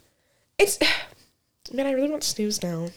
[0.58, 0.78] it's
[1.72, 2.90] man, I really want snooze now.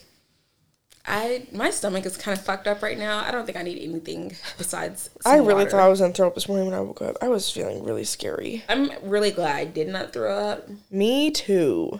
[1.06, 3.18] I my stomach is kind of fucked up right now.
[3.26, 5.10] I don't think I need anything besides.
[5.24, 5.70] I really water.
[5.70, 7.16] thought I was gonna throw up this morning when I woke up.
[7.20, 8.62] I was feeling really scary.
[8.68, 10.68] I'm really glad I did not throw up.
[10.90, 11.98] Me too.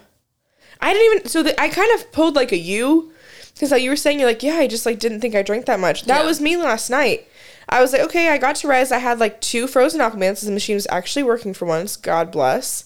[0.80, 1.28] I didn't even.
[1.28, 3.12] So the, I kind of pulled like a U,
[3.54, 5.66] because like you were saying, you're like, yeah, I just like didn't think I drank
[5.66, 6.04] that much.
[6.04, 6.26] That Yeah.
[6.26, 7.28] was me last night.
[7.68, 8.92] I was like, okay, I got to res.
[8.92, 10.44] I had like two frozen Aquamans.
[10.44, 11.96] The machine was actually working for once.
[11.96, 12.84] God bless.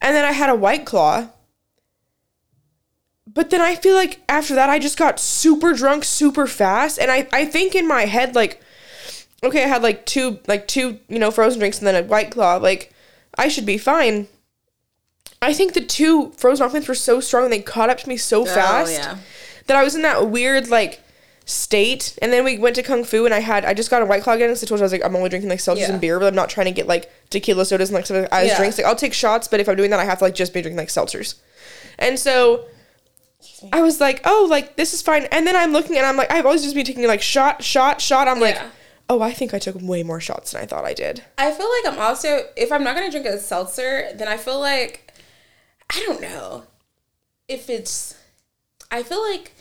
[0.00, 1.28] And then I had a White Claw.
[3.34, 6.98] But then I feel like after that, I just got super drunk super fast.
[6.98, 8.60] And I, I think in my head, like,
[9.42, 12.30] okay, I had like two, like two, you know, frozen drinks and then a White
[12.30, 12.56] Claw.
[12.56, 12.92] Like,
[13.38, 14.28] I should be fine.
[15.40, 18.16] I think the two frozen Aquamans were so strong and they caught up to me
[18.16, 19.18] so oh, fast Oh yeah.
[19.66, 21.00] that I was in that weird like
[21.46, 22.16] state.
[22.22, 24.22] And then we went to Kung Fu and I had I just got a White
[24.22, 24.54] Claw again.
[24.54, 25.92] So I told you I was like I'm only drinking like seltzers Yeah.
[25.92, 28.48] and beer, but I'm not trying to get like tequila sodas and like some ice
[28.48, 28.58] Yeah.
[28.58, 28.78] drinks.
[28.78, 30.62] Like I'll take shots, but if I'm doing that, I have to like just be
[30.62, 31.34] drinking like seltzers.
[31.98, 32.66] And so
[33.72, 35.24] I was like, oh, like this is fine.
[35.32, 38.00] And then I'm looking and I'm like, I've always just been taking like shot, shot,
[38.00, 38.28] shot.
[38.28, 38.68] I'm like, Yeah.
[39.08, 41.22] oh, I think I took way more shots than I thought I did.
[41.38, 44.58] I feel like I'm also if I'm not gonna drink a seltzer, then I feel
[44.60, 45.12] like
[45.94, 46.64] I don't know
[47.48, 48.16] if it's.
[48.90, 49.52] I feel like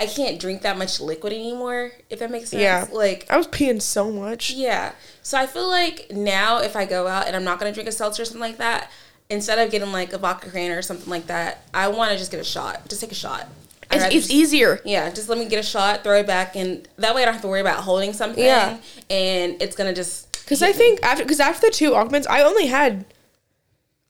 [0.00, 1.92] I can't drink that much liquid anymore.
[2.10, 2.62] If that makes sense.
[2.62, 2.86] Yeah.
[2.92, 4.50] Like I was peeing so much.
[4.50, 4.92] yeah.
[5.22, 7.92] So I feel like now if I go out and I'm not gonna drink a
[7.92, 8.90] seltzer or something like that,
[9.32, 12.30] instead of getting like a vodka cran or something like that, I want to just
[12.30, 12.88] get a shot.
[12.88, 13.48] Just take a shot.
[13.90, 14.80] I'd It's, rather it's just- easier.
[14.84, 17.34] Yeah, just let me get a shot, throw it back, and that way I don't
[17.34, 18.44] have to worry about holding something.
[18.44, 18.78] Yeah.
[19.10, 22.66] and it's gonna just Because I think after because after the two augments, I only
[22.66, 23.04] had,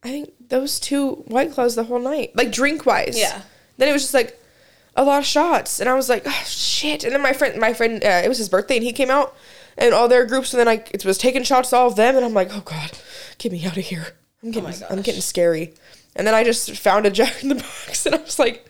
[0.04, 3.18] I think those two white claws the whole night, like drink wise.
[3.18, 3.40] Yeah.
[3.78, 4.38] Then it was just like
[4.94, 7.02] a lot of shots, and I was like, oh, shit.
[7.04, 9.34] And then my friend, my friend, uh, it was his birthday, and he came out,
[9.78, 12.14] and all their groups, and then I it was taking shots to all of them,
[12.16, 12.98] and I'm like, oh god,
[13.38, 14.08] get me out of here.
[14.43, 15.74] I'm getting, oh my I'm getting scary.
[16.16, 17.55] And then I just found a Jack in the
[17.86, 18.66] Box, and I was like,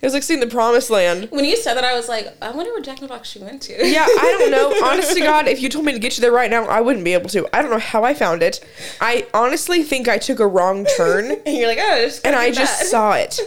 [0.00, 1.28] it was like seeing the promised land.
[1.30, 3.38] when you said that, I was like, I wonder where Jack in the Box she
[3.38, 3.86] went to.
[3.86, 4.50] Yeah, I don't
[4.80, 4.84] know.
[4.84, 7.04] Honest to God, if you told me to get you there right now, I wouldn't
[7.04, 7.46] be able to.
[7.52, 8.66] I don't know how I found it.
[9.00, 12.50] I honestly think I took a wrong turn and you're like, oh, just and I
[12.50, 13.38] just saw it.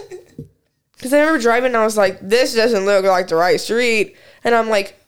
[0.96, 4.16] Because I remember driving and I was like, this doesn't look like the right street.
[4.42, 4.98] And I'm like,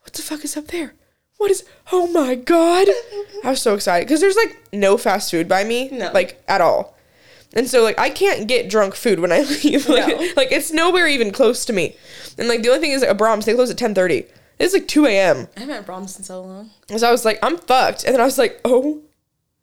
[0.00, 0.94] what the fuck is up there?
[1.38, 2.88] What is, oh my God.
[3.44, 4.06] I was so excited.
[4.06, 6.10] Because there's like no fast food by me, No.
[6.12, 6.96] like at all.
[7.52, 9.88] And so like I can't get drunk food when I leave.
[9.88, 10.28] Like, No.
[10.36, 11.96] like it's nowhere even close to me.
[12.38, 14.26] And like the only thing is a Braum's, they close at 10:30.
[14.58, 15.48] It's like 2 a.m.
[15.56, 16.70] I haven't had Braum's in so long.
[16.96, 18.04] So I was like, I'm fucked.
[18.04, 19.02] And then I was like, oh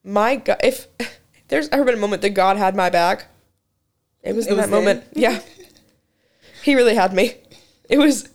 [0.03, 0.87] my god, if
[1.47, 3.25] there's ever been a moment that God had my back,
[4.21, 4.79] it was It in was that then?
[4.85, 5.03] moment.
[5.13, 5.41] Yeah,
[6.63, 7.35] he really had me.
[7.89, 8.29] It was.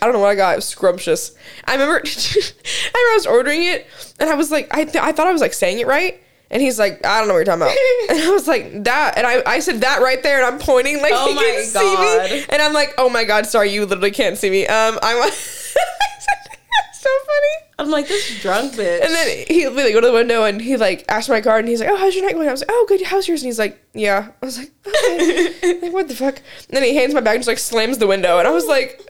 [0.00, 0.52] I don't know what I got.
[0.52, 1.34] It was scrumptious.
[1.64, 1.96] I remember.
[1.96, 3.86] I remember I was ordering it,
[4.18, 6.22] and I was like, I, th- I thought I was like saying it right.
[6.50, 7.76] And he's like, I don't know what you're talking about.
[8.10, 9.18] and I was like, that.
[9.18, 11.64] And I, I said that right there, and I'm pointing like Oh he my can
[11.64, 12.30] see God.
[12.30, 12.44] me.
[12.48, 14.66] And I'm like, oh my god, sorry, you literally can't see me.
[14.66, 15.30] Um, I'm.
[17.06, 17.66] so funny.
[17.78, 19.02] I'm like this drunk bitch.
[19.02, 21.68] And then he like go to the window and he like asked my car and
[21.68, 23.02] he's like, "Oh, how's your night going?" I was like, "Oh, good.
[23.02, 25.80] How's yours?" And he's like, "Yeah." I was like, okay.
[25.82, 28.06] like, "What the fuck?" And then he hands my bag and just like slams the
[28.06, 29.02] window, and I was like,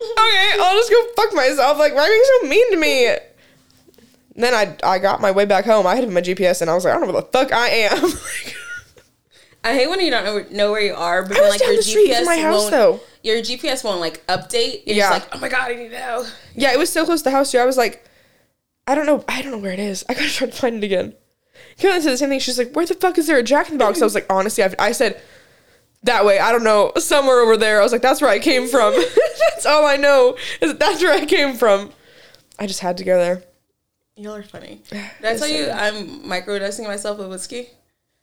[0.00, 3.06] "Okay, I'll just go fuck myself." Like, why are you so mean to me?
[3.06, 5.86] And then I I got my way back home.
[5.86, 7.68] I had my GPS and I was like, "I don't know where the fuck I
[7.68, 8.10] am."
[9.64, 11.68] I hate when you don't know, know where you are, but I was like down
[11.70, 12.70] your the street GPS my house won't.
[12.70, 13.00] though.
[13.24, 14.82] Your GPS won't like update.
[14.86, 15.10] You're Yeah.
[15.10, 16.24] just like, oh my god, I need to know.
[16.54, 17.58] Yeah, it was so close to the house too.
[17.58, 18.04] I was like,
[18.86, 20.04] I don't know, I don't know where it is.
[20.08, 21.14] I gotta try to find it again.
[21.80, 22.38] Caitlin said the same thing.
[22.38, 24.00] She's like, where the fuck is there a Jack in the Box?
[24.00, 25.20] I was like, honestly, I've, I said
[26.06, 26.38] that way.
[26.38, 27.80] I don't know, somewhere over there.
[27.80, 28.94] I was like, that's where I came from.
[29.50, 31.92] that's all I know is that that's where I came from.
[32.58, 33.42] I just had to go there.
[34.16, 34.82] Y'all are funny.
[34.90, 35.70] Did I tell you.
[35.70, 37.68] I'm microdosing myself with whiskey?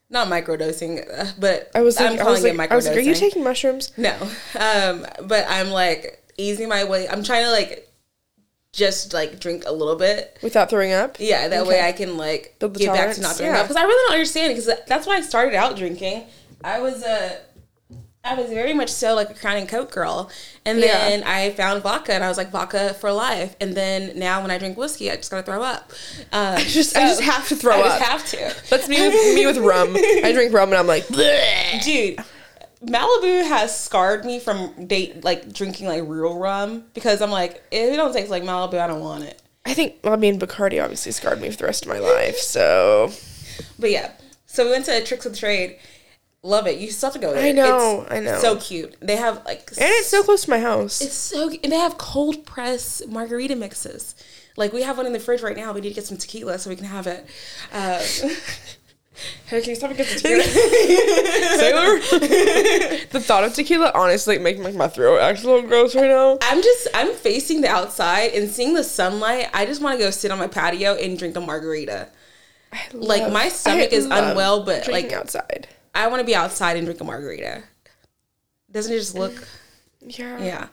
[0.10, 2.72] Not microdosing, uh, but I was I'm like, calling was like, it microdosing.
[2.72, 3.92] I was like, are you taking mushrooms?
[3.98, 4.16] No,
[4.60, 7.08] um, but I'm like easing my way.
[7.08, 7.90] I'm trying to like
[8.74, 10.38] just like drink a little bit.
[10.44, 11.18] Without throwing up?
[11.20, 13.60] Yeah, that way I can like get back to not throwing yeah.
[13.60, 16.26] up because I really don't understand because that's why I started out drinking.
[16.64, 17.40] I was a
[18.26, 20.30] I was very much so like a Crown and Coke girl,
[20.66, 20.98] and Yeah.
[21.10, 23.54] then I found vodka, and I was like vodka for life.
[23.60, 25.92] And then now when I drink whiskey, I just gotta throw up.
[26.32, 27.86] Um, I just- I just have to throw up.
[27.86, 28.00] I up.
[28.00, 28.70] just have to.
[28.70, 29.94] That's me with me with rum.
[29.98, 32.20] I drink rum and I'm like, "Bleh." dude
[32.86, 37.94] malibu has scarred me from date like drinking like real rum because i'm like if
[37.94, 40.84] it don't taste like malibu i don't want it I think, well, I mean, Bacardi
[40.84, 43.14] obviously scarred me for the rest of my life, so.
[43.80, 44.12] but yeah
[44.46, 45.78] so we went to tricks of the trade
[46.44, 48.38] love it you still have to go there I know, It's I know.
[48.40, 51.02] so cute they have like And it's so close to my house.
[51.02, 54.14] it's so and they have cold press margarita mixes
[54.58, 56.60] like we have one in the fridge right now we need to get some tequila
[56.60, 57.26] so we can have it
[57.74, 58.04] uh,
[59.46, 60.44] Hey, can you stop and get some tequila?
[60.44, 62.00] Sailor.
[63.12, 66.40] the thought of tequila honestly making like my throat act a little gross right now.
[66.42, 69.50] I'm just I'm facing the outside and seeing the sunlight.
[69.54, 72.08] I just want to go sit on my patio and drink a margarita.
[72.92, 75.68] Like, my stomach is love unwell, but, like- outside.
[75.94, 77.64] I want to be outside and drink a margarita.
[78.72, 79.34] Doesn't it just look?
[80.06, 80.44] Yeah.
[80.44, 80.68] Yeah.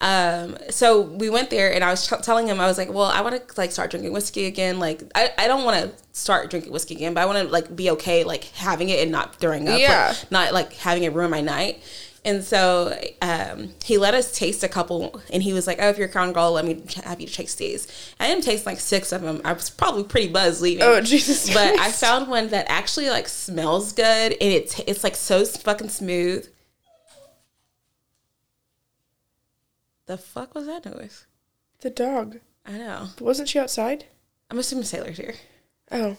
[0.00, 3.04] Um, so we went there and I was t- telling him, I was like, well,
[3.04, 4.78] I want to like start drinking whiskey again.
[4.78, 7.76] Like, I, I don't want to start drinking whiskey again, but I want to like
[7.76, 9.78] be okay, like having it and not throwing up.
[9.78, 10.14] Yeah.
[10.16, 11.82] Like, not like having it ruin my night.
[12.22, 15.96] And so um, he let us taste a couple, and he was like, "Oh, if
[15.96, 17.88] you're a crown girl, let me have you taste these."
[18.20, 19.40] I didn't taste like six of them.
[19.42, 20.82] I was probably pretty buzzed leaving.
[20.82, 25.16] Oh, Jesus But I found one that actually like smells good, and it's it's like
[25.16, 26.46] so fucking smooth.
[30.04, 31.24] The fuck was that noise?
[31.80, 32.40] The dog.
[32.66, 33.08] I know.
[33.16, 34.04] But wasn't she outside?
[34.50, 35.34] I'm assuming Sailor's here.
[35.90, 36.16] Oh.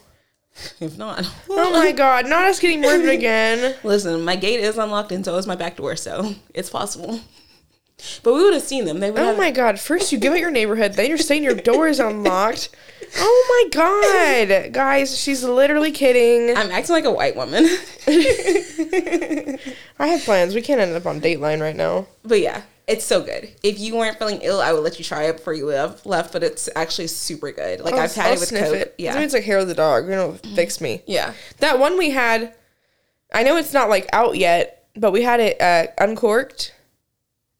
[0.80, 3.74] If not, Oh my god, not us getting murdered again.
[3.82, 7.20] listen, my gate is unlocked and so is my back door, so it's possible.
[8.24, 8.98] But we would have seen them.
[9.00, 9.38] They would Oh have.
[9.38, 12.68] my god, first you give out your neighborhood, then you're saying your door is unlocked.
[13.14, 14.72] Oh my god.
[14.72, 16.56] Guys, she's literally kidding.
[16.56, 17.66] I'm acting like a white woman.
[18.06, 19.58] I
[20.06, 20.54] have plans.
[20.54, 22.06] We can't end up on Dateline right now.
[22.24, 23.48] but yeah, it's so good.
[23.62, 26.32] If you weren't feeling ill, I would let you try it before you live, left.
[26.32, 27.80] But it's actually super good.
[27.80, 28.74] Like I've had I'll it with sniff Coke.
[28.74, 28.94] it.
[28.98, 30.04] Yeah, it's like hair of the dog.
[30.04, 31.02] You know, fix me.
[31.06, 31.32] yeah.
[31.58, 32.54] That one we had,
[33.32, 36.74] I know it's not like out yet, but we had it uh, uncorked.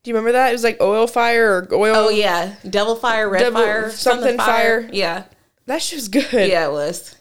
[0.02, 0.48] Do you remember that?
[0.48, 1.94] It was like oil fire or oil.
[1.94, 4.82] Oh yeah, Devil Fire, Red Devil- Fire, something, something fire.
[4.82, 4.90] fire.
[4.92, 5.24] Yeah,
[5.66, 6.48] That shit was good.
[6.50, 7.14] yeah, it was.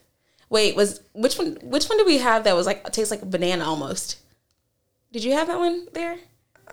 [0.50, 1.58] Wait, was which one?
[1.62, 4.18] Which one did we have that was like tastes like banana almost?
[5.14, 6.18] Did you have that one there?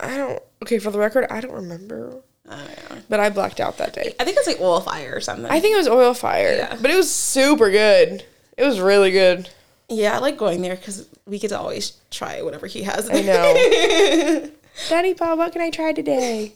[0.01, 0.43] I don't.
[0.63, 2.57] Okay, for the record, I don't remember, I
[2.89, 4.15] don't but I blacked out that day.
[4.19, 5.47] I think it's like oil fire or something.
[5.47, 6.77] I think it was oil fire, Yeah.
[6.81, 8.25] but it was super good.
[8.57, 9.49] It was really good.
[9.89, 13.09] yeah, I like going there because we get to always try whatever he has.
[13.09, 14.51] I know.
[14.89, 16.53] Daddy Paul, what can I try today?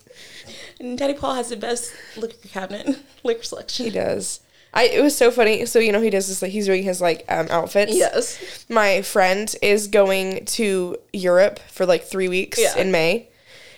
[0.81, 3.85] and Daddy Paul has the best liquor cabinet, liquor selection.
[3.87, 4.41] He does.
[4.75, 4.85] I.
[4.85, 5.67] It was so funny.
[5.67, 6.41] So you know he does this.
[6.43, 7.95] Like he's doing his like um outfits.
[7.95, 8.65] Yes.
[8.69, 12.77] my friend is going to Europe for like three weeks Yeah.
[12.79, 13.29] in May,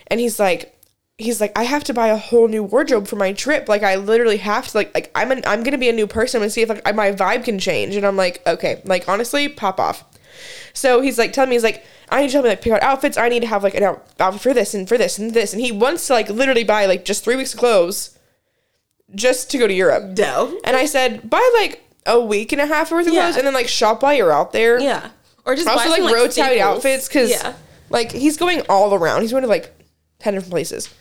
[0.09, 0.71] and he's like,
[1.19, 3.69] he's like, I have to buy a whole new wardrobe for my trip.
[3.69, 4.77] Like, I literally have to.
[4.77, 7.13] Like, like I'm an, I'm gonna be a new person and see if like my
[7.13, 7.97] vibe can change.
[7.97, 10.05] And I'm like, okay, like honestly, pop off.
[10.73, 12.83] So he's like telling me, he's like, I need to help me like pick out
[12.83, 13.17] outfits.
[13.17, 15.53] I need to have like an outfit for this and for this and this.
[15.53, 18.19] And he wants to like literally buy like just three weeks of clothes,
[19.15, 20.15] just to go to Europe.
[20.15, 20.59] Dough.
[20.65, 23.23] And I said, buy like a week and a half worth of Yeah.
[23.23, 24.81] clothes and then like shop while you're out there.
[24.81, 25.11] Yeah.
[25.47, 27.55] Or just Also buy like some, rotate outfits because yeah.
[27.91, 29.23] like he's going all around.
[29.23, 29.73] He's going to like
[30.25, 30.93] ten different places.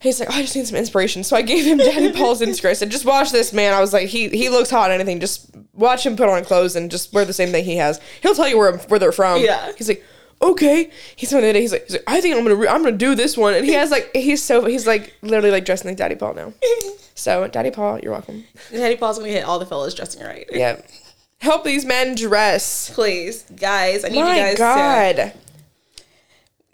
[0.00, 1.24] He's like, oh, I just need some inspiration.
[1.24, 2.70] So I gave him Daddy Paul's Instagram.
[2.70, 3.74] I said, just watch this man.
[3.74, 4.90] I was like, he he looks hot.
[4.92, 8.00] Anything, just watch him put on clothes and just wear the same thing he has.
[8.22, 9.42] He'll tell you where where they're from.
[9.42, 9.72] Yeah.
[9.76, 10.04] He's like,
[10.40, 10.90] okay.
[11.16, 11.60] He's one the day.
[11.60, 13.54] He's like, he's like, I think I'm gonna re- I'm gonna do this one.
[13.54, 16.52] And he has like he's so he's like literally like dressing like Daddy Paul now.
[17.14, 18.44] So Daddy Paul, you're welcome.
[18.70, 20.48] Daddy Paul's gonna hit all the fellas dressing right.
[20.52, 20.80] Yeah.
[21.40, 22.90] Help these men dress.
[22.94, 25.16] Please, guys, I need My you guys God.
[25.16, 25.32] to.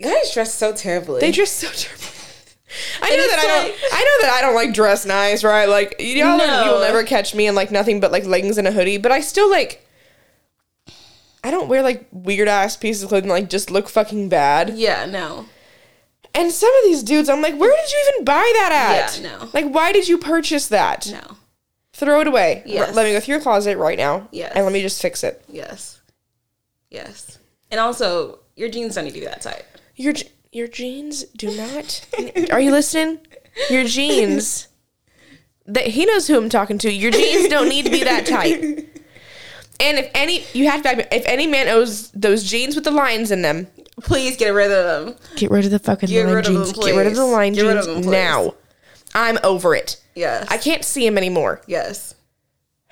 [0.02, 1.20] Guys dress so terribly.
[1.20, 2.06] They dress so terribly.
[3.02, 3.64] I And know that I don't.
[3.68, 5.68] like- I know that I don't like dress nice, right?
[5.68, 6.64] Like y'all, No.
[6.64, 8.98] you'll never catch me in like nothing but like leggings and a hoodie.
[8.98, 9.86] But I still like.
[11.44, 14.70] I don't wear like weird ass pieces of clothing like just look fucking bad.
[14.76, 15.46] yeah, no.
[16.36, 19.20] And some of these dudes, I'm like, where did you even buy that at?
[19.22, 19.50] Yeah, no.
[19.54, 21.06] Like, why did you purchase that?
[21.08, 21.36] No.
[21.92, 22.62] Throw it away.
[22.62, 22.94] R- Yes.
[22.96, 24.26] let me go through your closet right now.
[24.32, 24.50] Yes.
[24.56, 25.44] And let me just fix it.
[25.48, 26.00] Yes.
[26.90, 27.38] Yes.
[27.70, 29.64] And also, your jeans don't need to be that tight.
[29.96, 32.04] Your je- your jeans do not.
[32.52, 33.18] Are you listening?
[33.70, 34.68] Your jeans.
[35.66, 36.92] That he knows who I'm talking to.
[36.92, 38.60] Your jeans don't need to be that tight.
[39.80, 41.14] And if any, you have to.
[41.14, 43.66] If any man owes those jeans with the lines in them,
[44.02, 45.16] Please get rid of them.
[45.36, 46.72] get rid of the fucking Get line rid of jeans.
[46.72, 47.32] them, get rid of the please.
[47.32, 48.54] line Get rid jeans of them, now.
[49.14, 50.02] I'm over it.
[50.16, 50.46] Yes.
[50.50, 51.60] I can't see him anymore.
[51.68, 52.14] yes.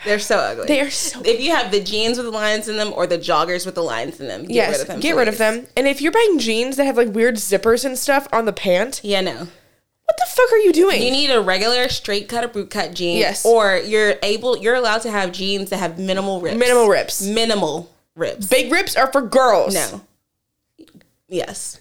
[0.04, 0.66] They're so ugly.
[0.66, 1.20] They are so.
[1.24, 3.82] if you have the jeans with the lines in them or the joggers with the
[3.82, 5.00] lines in them, get yes, rid of them.
[5.00, 5.66] get rid of them.
[5.76, 9.00] And if you're buying jeans that have like weird zippers and stuff on the pant,
[9.04, 9.32] Yeah, no.
[9.34, 11.02] what the fuck are you doing?
[11.02, 13.20] You need a regular straight cut or boot cut jeans.
[13.20, 13.46] Yes.
[13.46, 16.56] Or you're able you're allowed to have jeans that have minimal rips.
[16.56, 17.22] Minimal rips.
[17.22, 18.46] Minimal rips.
[18.46, 19.74] Big rips are for girls.
[19.74, 20.00] no.
[21.28, 21.80] Yes.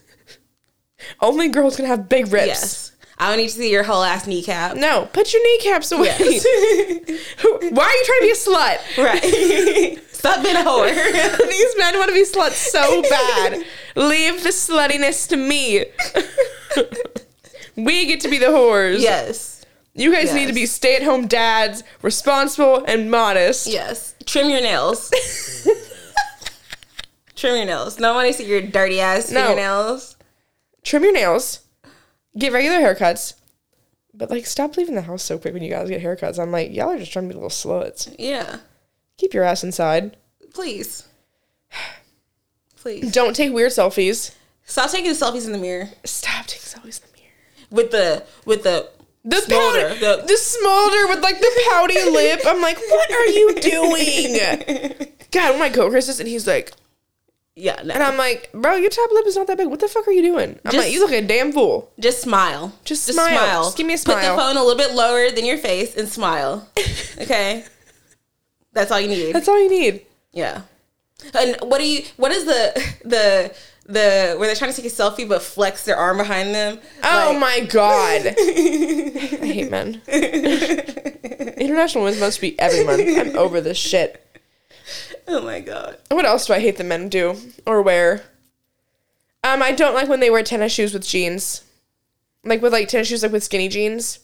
[1.20, 2.48] Only girls can have big rips.
[2.48, 2.91] Yes.
[3.22, 4.76] I don't need to see your whole ass kneecap.
[4.76, 6.06] No, put your kneecaps away.
[6.20, 6.44] Yes.
[7.44, 8.98] Why are you trying to be a slut?
[8.98, 10.00] right.
[10.12, 10.90] Stop being a whore.
[11.50, 13.64] These men want to be sluts so bad.
[13.96, 15.86] Leave the sluttiness to me.
[17.76, 19.00] we get to be the whores.
[19.02, 19.64] yes.
[19.94, 23.68] You guys need to be stay at home dads, responsible and modest.
[23.68, 24.16] Yes.
[24.26, 25.12] Trim your nails.
[27.36, 28.00] Trim your nails.
[28.00, 29.42] No one to see your dirty ass No.
[29.42, 30.16] fingernails.
[30.84, 31.60] Trim your nails.
[32.38, 33.34] Get regular haircuts.
[34.14, 36.38] But like stop leaving the house so quick when you guys get haircuts.
[36.40, 38.14] I'm like, y'all are just trying to be little sluts.
[38.20, 38.58] Yeah.
[39.18, 40.18] Keep your ass inside.
[40.54, 41.08] Please.
[42.76, 43.12] Please.
[43.12, 44.34] Don't take weird selfies.
[44.66, 47.34] Stop taking selfies in the mirror Stop taking selfies in the mirror.
[47.70, 48.90] with the with the
[49.24, 49.82] The Smolder.
[49.90, 52.42] powder, The- the, smolder with like the pouty lip.
[52.46, 55.12] I'm like, what are you doing?
[55.32, 56.74] God, my coworkers does, and he's like,
[57.56, 57.82] yeah.
[57.84, 57.94] No.
[57.94, 59.68] and I'm like, bro, your top lip is not that big.
[59.68, 60.60] What the fuck are you doing?
[60.66, 61.92] I'm Just- like, you look a damn fool.
[62.00, 62.74] Just smile.
[62.86, 63.64] Just smile.
[63.66, 64.16] Just give me a smile.
[64.18, 66.68] Put the phone a little bit lower than your face and smile.
[67.22, 67.64] Okay.
[68.74, 69.34] That's all you need.
[69.36, 70.06] That's all you need.
[70.32, 70.62] yeah.
[71.36, 72.04] And what do you?
[72.18, 72.74] What is the
[73.06, 73.54] the
[73.86, 76.80] the where they're trying to take a selfie but flex their arm behind them?
[77.04, 80.02] Oh Like, my god, I hate men.
[81.58, 83.02] International Women's should be every month.
[83.08, 84.26] I'm over this shit.
[85.28, 85.98] Oh my god.
[86.10, 88.24] What else do I hate the men do or wear?
[89.44, 91.64] Um, I don't like when they wear tennis shoes with jeans,
[92.44, 94.20] like with like tennis shoes like with skinny jeans.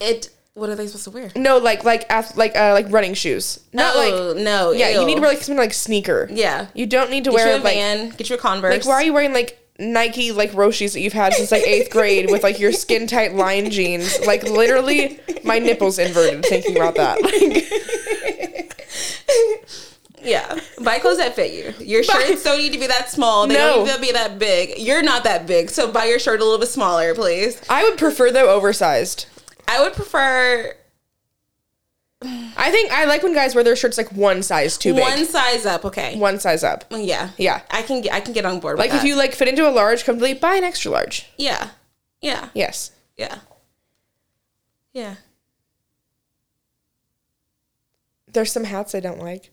[0.00, 0.30] It.
[0.54, 1.32] What are they supposed to wear?
[1.34, 3.58] No, like like ath- like uh like running shoes.
[3.72, 4.72] Not like oh, no.
[4.72, 4.90] yeah.
[4.90, 6.28] You need to wear like something like sneaker.
[6.30, 6.66] Yeah.
[6.74, 8.10] You don't need to Get you wear a like van.
[8.10, 8.72] Get you a Converse.
[8.72, 11.90] like why are you wearing like Nike like Roshes that you've had since like eighth
[11.90, 14.20] grade with like your skin tight line jeans?
[14.26, 17.22] Like literally, my nipples inverted thinking about that.
[17.22, 18.78] Like
[20.24, 21.74] Yeah, buy clothes that fit you.
[21.84, 23.46] Your shirts don't need to be that small.
[23.46, 23.76] They No.
[23.76, 24.78] don't need to be that big.
[24.78, 27.60] You're not that big, so buy your shirt a little bit smaller, please.
[27.68, 29.26] I would prefer though oversized.
[29.68, 30.74] I would prefer
[32.56, 35.02] I think I like when guys wear their shirts like one size too big.
[35.02, 35.84] one size up.
[35.84, 36.16] Okay.
[36.16, 36.88] One size up.
[36.90, 37.30] Mm, yeah.
[37.36, 37.62] Yeah.
[37.70, 38.78] I can get I can get on board.
[38.78, 39.06] Like if that.
[39.06, 41.28] you like fit into a large, completely buy an extra large.
[41.36, 41.70] Yeah.
[42.20, 42.50] Yeah.
[42.54, 42.92] Yes.
[43.16, 43.38] Yeah.
[44.92, 45.16] Yeah.
[48.28, 49.50] There's some hats I don't like.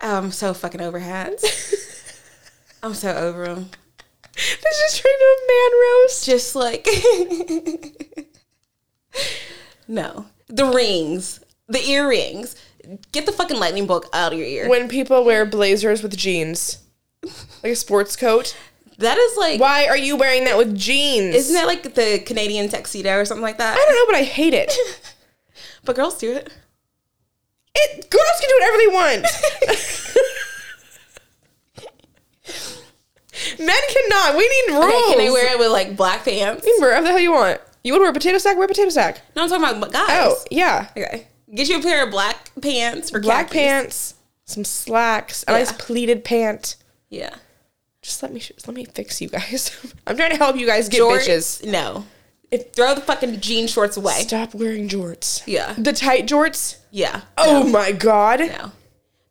[0.00, 2.12] I'm so fucking over hats.
[2.82, 3.70] I'm so over them.
[4.34, 6.24] This is turned to man roast.
[6.24, 6.86] Just like
[9.88, 12.54] no, the rings, the earrings.
[13.12, 14.68] Get the fucking lightning bolt out of your ear.
[14.68, 16.78] When people wear blazers with jeans,
[17.62, 18.56] like a sports coat.
[18.98, 21.34] that is like, Why are you wearing that with jeans?
[21.34, 23.74] isn't that like the Canadian tuxedo or something like that?
[23.74, 24.72] I don't know, but I hate it.
[25.84, 26.52] But girls do it.
[27.80, 29.26] It girls can do whatever they want.
[33.58, 34.36] Men cannot.
[34.36, 34.84] We need rules.
[34.86, 36.66] Okay, can they wear it with like black pants?
[36.66, 37.60] You can wear whatever the hell you want.
[37.84, 38.56] You want to wear a potato sack?
[38.56, 39.20] Wear a potato sack.
[39.36, 40.08] No, I'm talking about guys.
[40.10, 40.88] Oh, yeah.
[40.96, 41.28] Okay.
[41.54, 43.52] Get you a pair of black pants for Black khakis.
[43.52, 44.14] pants,
[44.44, 45.58] some slacks, a Yeah.
[45.58, 46.76] nice pleated pant.
[47.10, 47.34] Yeah.
[48.02, 49.70] Just let me let me fix you guys.
[50.06, 51.64] I'm trying to help you guys get Jorts, bitches.
[51.66, 52.04] No.
[52.50, 54.20] If, throw the fucking jean shorts away.
[54.22, 55.42] Stop wearing jorts.
[55.46, 55.74] Yeah.
[55.76, 56.78] The tight jorts.
[56.90, 57.22] Yeah.
[57.36, 58.40] Oh my god.
[58.40, 58.72] No.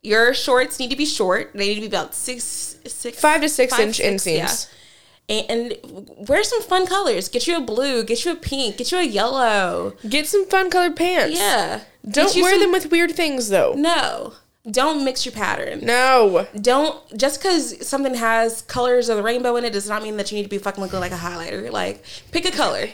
[0.04, 1.52] Your shorts need to be short.
[1.54, 2.44] They need to be about six,
[2.86, 4.38] six, Five to six five, inch six, inseams.
[4.38, 5.40] yeah.
[5.50, 7.28] And, and wear some fun colors.
[7.28, 8.04] Get you a blue.
[8.04, 8.78] Get you a pink.
[8.78, 9.96] Get you a yellow.
[10.08, 11.36] Get some fun colored pants.
[11.38, 11.82] Yeah.
[12.10, 13.74] Don't wear some- them with weird things though.
[13.76, 14.34] No.
[14.70, 15.80] Don't mix your pattern.
[15.82, 16.46] No.
[16.62, 20.32] Don't just because something has colors of the rainbow in it does not mean that
[20.32, 21.72] you need to be fucking looking like a highlighter.
[21.72, 22.88] Like pick a color.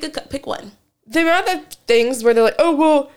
[0.00, 0.72] Pick a pick one.
[1.06, 3.10] The amount of things where they're like, oh well,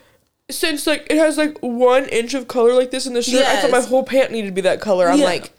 [0.49, 3.61] since like it has like one inch of color like this in the shirt, I
[3.61, 5.07] thought my whole pant needed to be that color.
[5.09, 5.25] I'm Yeah.
[5.25, 5.51] like,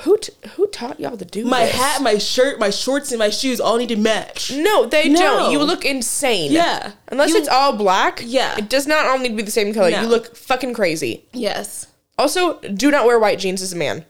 [0.00, 1.50] who t- who taught y'all to do this?
[1.50, 1.76] My this?
[1.76, 4.50] hat, my shirt, my shorts, and my shoes all need to match.
[4.50, 5.20] No, they No.
[5.20, 5.52] don't.
[5.52, 6.50] You look insane.
[6.50, 6.92] Yeah.
[7.08, 8.20] Unless You- it's all black.
[8.24, 8.56] Yeah.
[8.58, 9.90] It does not all need to be the same color.
[9.92, 10.00] No.
[10.02, 11.24] You look fucking crazy.
[11.32, 11.86] Yes.
[12.18, 14.04] Also, do not wear white jeans as a man.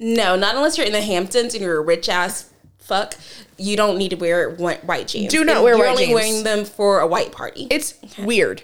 [0.00, 2.46] No, not unless you're in the Hamptons and you're a rich ass
[2.84, 3.14] fuck.
[3.56, 5.32] You don't need to wear white, jeans.
[5.32, 7.66] Do not wear you're white only wearing them for a white party.
[7.70, 8.62] It's weird.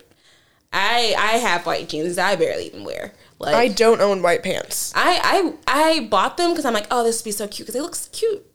[0.73, 2.19] I I have white jeans.
[2.19, 3.13] I barely even wear.
[3.39, 4.93] Like I don't own white pants.
[4.95, 7.75] I I I bought them because I'm like, oh, this would be so cute because
[7.75, 8.47] they look cute.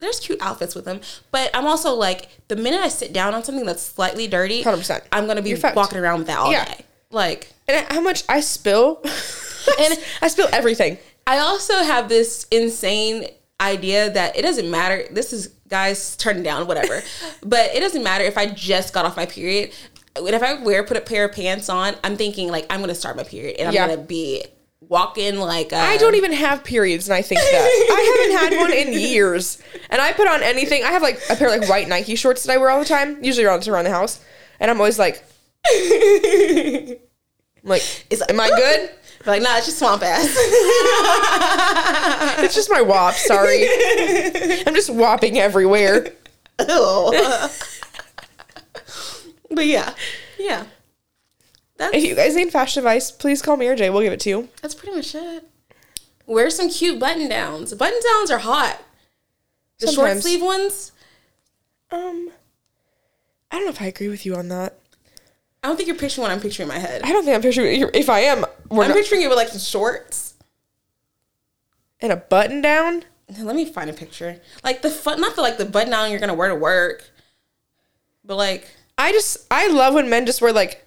[0.00, 1.00] There's cute outfits with them,
[1.30, 5.00] but I'm also like, the minute I sit down on something that's slightly dirty, 100%.
[5.12, 6.64] I'm gonna be walking around with that all Yeah.
[6.64, 6.84] day.
[7.12, 9.00] Like, And how much I spill.
[9.78, 10.98] and I spill everything.
[11.24, 13.28] I also have this insane
[13.62, 15.04] idea that it doesn't matter.
[15.10, 17.02] This is guys turning down whatever,
[17.42, 19.72] but it doesn't matter if I just got off my period.
[20.16, 22.94] And if I wear put a pair of pants on, I'm thinking like I'm gonna
[22.94, 23.86] start my period and I'm Yeah.
[23.88, 24.44] gonna be
[24.88, 28.72] walking like I don't even have periods, and I think that I haven't had one
[28.72, 29.62] in years.
[29.88, 30.82] And I put on anything.
[30.84, 32.84] I have like a pair of like white Nike shorts that I wear all the
[32.84, 34.20] time, usually around around the house.
[34.60, 35.24] And I'm always like,
[35.72, 36.98] I'm
[37.64, 38.90] like, is, am I good?
[39.24, 40.26] Like, nah, it's just swamp ass.
[42.44, 43.14] It's just my wop.
[43.14, 43.66] Sorry,
[44.66, 46.06] I'm just whopping everywhere.
[46.58, 47.12] Ew.
[49.50, 49.94] but yeah,
[50.38, 50.64] yeah.
[51.76, 53.90] That's If you guys need fashion advice, please call me or Jay.
[53.90, 54.48] We'll give it to you.
[54.60, 55.44] that's pretty much it.
[56.26, 57.74] Wear some cute button downs.
[57.74, 58.80] Button downs are hot.
[59.78, 60.92] The short sleeve ones.
[61.90, 62.30] Um,
[63.50, 64.78] I don't know if I agree with you on that.
[65.62, 67.02] I don't think you're picturing what I'm picturing in my head.
[67.04, 67.88] I don't think I'm picturing.
[67.94, 68.96] If I am, we're I'm not.
[68.96, 70.34] picturing it with like some shorts.
[72.00, 73.04] And a button down.
[73.38, 74.40] Let me find a picture.
[74.64, 77.08] Like the fun, not the like the button down you're gonna wear to work,
[78.24, 80.84] but like I just I love when men just wear like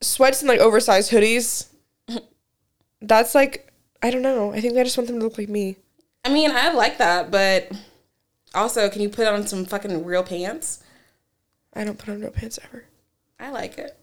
[0.00, 1.68] sweats and like oversized hoodies.
[3.02, 3.70] That's like
[4.02, 4.52] I don't know.
[4.52, 5.76] I think I just want them to look like me.
[6.24, 7.70] I mean I like that, but
[8.54, 10.82] also can you put on some fucking real pants?
[11.74, 12.84] I don't put on real pants ever.
[13.38, 13.96] I like it.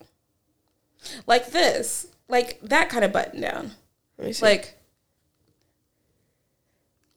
[1.25, 3.71] Like this, like that kind of button down.
[4.17, 4.45] Let me see.
[4.45, 4.77] Like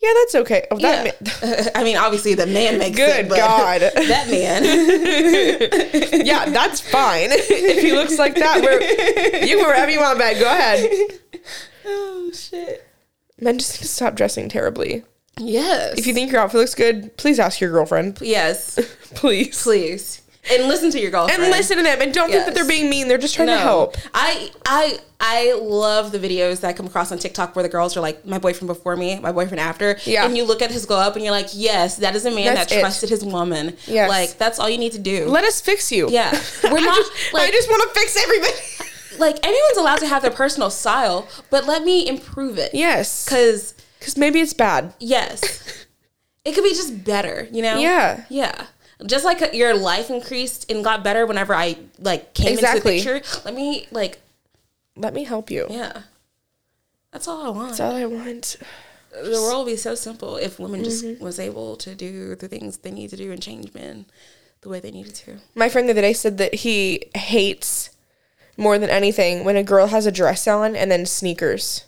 [0.01, 0.67] yeah, that's okay.
[0.71, 1.49] Oh, that yeah.
[1.49, 3.81] man- I mean, obviously the man makes Good it, but God.
[3.95, 6.27] that man.
[6.27, 7.29] yeah, that's fine.
[7.33, 8.81] if he looks like that, wear,
[9.45, 10.39] you can wear you want, man.
[10.39, 10.91] Go ahead.
[11.87, 12.87] oh shit.
[13.41, 15.05] Men just need to stop dressing terribly.
[15.39, 15.99] Yes.
[15.99, 18.19] If you think your outfit looks good, please ask your girlfriend.
[18.21, 18.79] yes,
[19.15, 19.62] Please.
[19.62, 20.21] please,
[20.53, 22.90] and listen to your girlfriend And listen to them and don't think that they're being
[22.90, 23.09] mean.
[23.09, 23.97] They're just trying to help.
[24.12, 27.97] I I I love the videos that I come across on TikTok where the girls
[27.97, 29.97] are like, my boyfriend before me, my boyfriend after.
[30.05, 30.26] Yeah.
[30.26, 32.55] And you look at his glow up and you're like, yes, that is a man
[32.55, 32.80] That's that it.
[32.80, 33.76] trusted his woman.
[33.86, 34.09] Yes.
[34.11, 35.26] Like that's all you need to do.
[35.26, 36.09] Let us fix you.
[36.11, 36.30] yeah.
[36.64, 38.53] We're I not just, like I just want to fix everybody.
[39.18, 42.74] like everyone's allowed to have their personal style, but let me improve it.
[42.74, 43.26] Yes.
[43.28, 44.92] Cause Because maybe it's bad.
[45.01, 45.86] yes,
[46.45, 47.49] it could be just better.
[47.51, 47.78] You know.
[47.78, 48.24] Yeah.
[48.28, 48.66] Yeah.
[49.07, 52.99] Just like your life increased and got better whenever I like came Exactly.
[52.99, 53.40] into the picture.
[53.45, 54.20] Let me like
[54.97, 55.66] Let me help you.
[55.70, 56.03] yeah.
[57.12, 57.68] That's all I want.
[57.70, 58.57] That's all I want.
[59.12, 61.22] the world would be so simple if women just Mm-hmm.
[61.24, 64.07] was able to do the things they need to do and change men
[64.62, 65.38] the way they needed to.
[65.55, 67.90] My friend the other day said that he hates
[68.57, 71.84] more than anything when a girl has a dress on and then sneakers.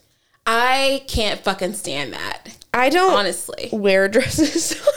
[0.46, 2.57] I can't fucking stand that.
[2.74, 3.68] I don't Honestly.
[3.72, 4.74] wear dresses.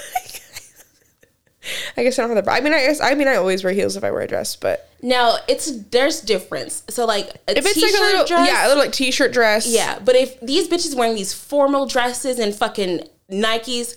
[1.98, 2.52] I guess I don't have the.
[2.52, 4.56] I mean, I guess I mean I always wear heels if I wear a dress,
[4.56, 6.84] but No, it's there's difference.
[6.90, 9.34] So like a if it's t-shirt like a little dress, yeah, a little like t-shirt
[9.34, 9.68] dress.
[9.68, 10.00] yeah.
[10.00, 13.96] But if these bitches wearing these formal dresses and fucking Nikes,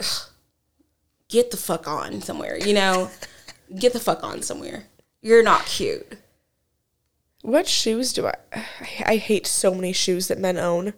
[1.28, 2.58] get the fuck on somewhere.
[2.58, 3.10] You know,
[3.78, 4.84] get the fuck on somewhere.
[5.22, 6.06] You're not cute.
[7.42, 8.34] What shoes do I?
[9.06, 10.94] I hate so many shoes that men own.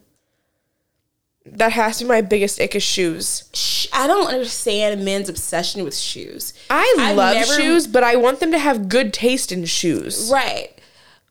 [1.57, 3.89] That has to be my biggest ick is shoes.
[3.93, 6.53] I don't understand men's obsession with shoes.
[6.69, 10.29] I I've love never- shoes, but I want them to have good taste in shoes.
[10.31, 10.77] Right.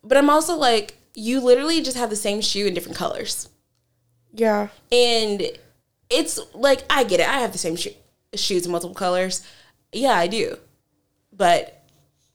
[0.02, 3.48] But I'm also like, you literally just have the same shoe in different colors.
[4.32, 4.68] Yeah.
[4.92, 5.42] And
[6.10, 7.28] it's like, I get it.
[7.28, 7.90] I have the same shoe,
[8.34, 9.42] shoes in multiple colors.
[9.92, 10.56] Yeah, I do.
[11.32, 11.82] But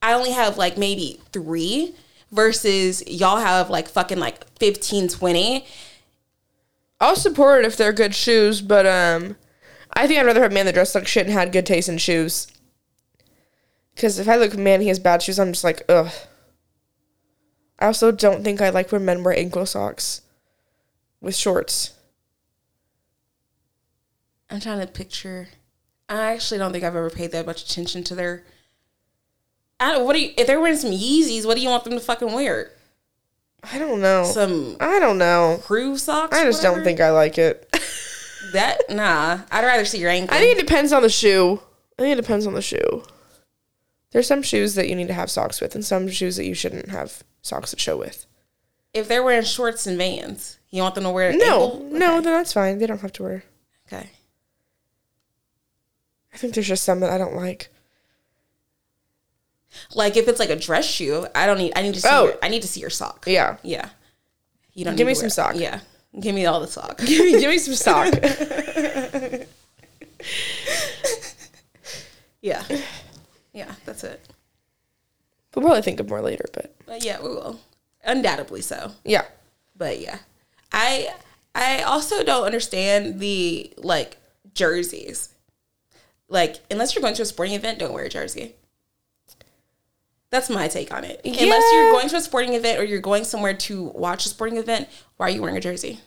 [0.01, 1.95] I only have like maybe three
[2.31, 5.65] versus y'all have like fucking like 15, 20.
[7.03, 9.35] I'll support it if they're good shoes, but um,
[9.91, 11.89] I think I'd rather have a man that dressed like shit and had good taste
[11.89, 12.47] in shoes.
[13.93, 15.37] Because if I look, man, he has bad shoes.
[15.37, 16.13] I'm just like, ugh.
[17.77, 20.21] I also don't think I like when men wear ankle socks
[21.19, 21.91] with shorts.
[24.49, 25.49] I'm trying to picture.
[26.07, 28.45] I actually don't think I've ever paid that much attention to their.
[29.77, 31.95] I don't, what do you, if they're wearing some Yeezys, what do you want them
[31.95, 32.71] to fucking wear?
[33.71, 34.23] I don't know.
[34.25, 35.59] Some I don't know.
[35.63, 36.37] crew socks?
[36.37, 37.69] I just don't think I like it.
[38.53, 38.81] that.
[38.89, 40.35] Nah, I'd rather see your ankle.
[40.35, 41.61] I think it depends on the shoe.
[41.97, 43.03] I think it depends on the shoe.
[44.11, 46.53] There's some shoes that you need to have socks with, and some shoes that you
[46.53, 48.25] shouldn't have socks that show with.
[48.93, 52.53] if they're wearing shorts and Vans, you want them to wear No, no, then that's
[52.53, 52.77] fine.
[52.77, 53.43] They don't have to wear.
[53.87, 54.09] Okay.
[56.33, 57.69] I think there's just some that I don't like.
[59.95, 61.73] Like if it's like a dress shoe, I don't need.
[61.75, 62.07] I need to see.
[62.11, 62.25] Oh.
[62.25, 63.25] Your, I need to see your sock.
[63.27, 63.57] Yeah.
[63.63, 63.89] Yeah.
[64.73, 65.55] You don't Give me some sock.
[65.55, 65.79] Yeah.
[66.19, 66.97] Give me all the sock.
[66.99, 68.13] give, me, give me some sock.
[72.41, 72.63] yeah.
[73.53, 73.71] Yeah.
[73.85, 74.21] That's it.
[75.55, 77.59] we'll probably think of more later, but But yeah, we will.
[78.03, 78.91] Undoubtedly so.
[79.05, 79.23] yeah.
[79.75, 80.19] But yeah,
[80.71, 81.09] I
[81.55, 84.17] I also don't understand the like
[84.53, 85.29] jerseys.
[86.29, 88.55] Like unless you're going to a sporting event, don't wear a jersey.
[90.33, 91.21] That's my take on it.
[91.23, 94.57] Unless you're going to a sporting event or you're going somewhere to watch a sporting
[94.57, 95.99] event, why are you wearing a jersey?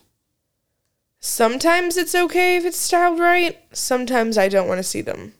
[1.21, 3.57] Sometimes it's okay if it's styled right.
[3.71, 5.35] Sometimes I don't want to see them.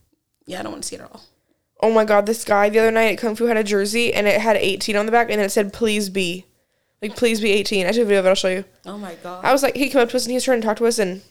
[0.47, 1.23] Yeah, I don't want to see it at all.
[1.81, 4.29] Oh my god, this guy the other night at Kung Fu had a jersey and
[4.29, 6.47] it had 18 on the back and then it said please be.
[7.03, 7.87] Like please be 18.
[7.87, 8.65] I took a video of it, I'll show you.
[8.85, 9.45] Oh my god.
[9.45, 10.87] I was like, he came up to us and he was trying to talk to
[10.87, 11.23] us, and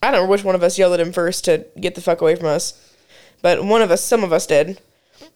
[0.00, 2.20] I don't know which one of us yelled at him first to get the fuck
[2.20, 2.94] away from us,
[3.42, 4.80] but one of us, some of us did.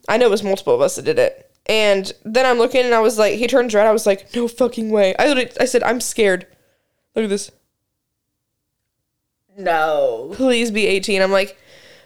[0.08, 1.50] I know it was multiple of us that did it.
[1.66, 3.86] And then I'm looking and I was like, he turns red.
[3.86, 5.14] I was like, no fucking way.
[5.18, 6.46] I I said, I'm scared.
[7.14, 7.50] Look at this.
[9.56, 10.32] no.
[10.34, 11.22] Please be 18.
[11.22, 11.56] I'm like,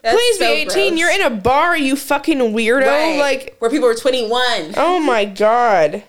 [0.02, 0.90] That's please so be 18.
[0.90, 1.00] gross.
[1.00, 2.86] You're in a bar, you fucking weirdo.
[2.86, 3.18] Right.
[3.18, 4.74] Like, where people are 21.
[4.76, 6.04] oh my god.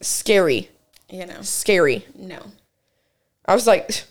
[0.00, 0.68] Scary.
[1.08, 1.40] You know.
[1.42, 2.04] Scary.
[2.16, 2.42] No.
[3.46, 4.06] I was like, this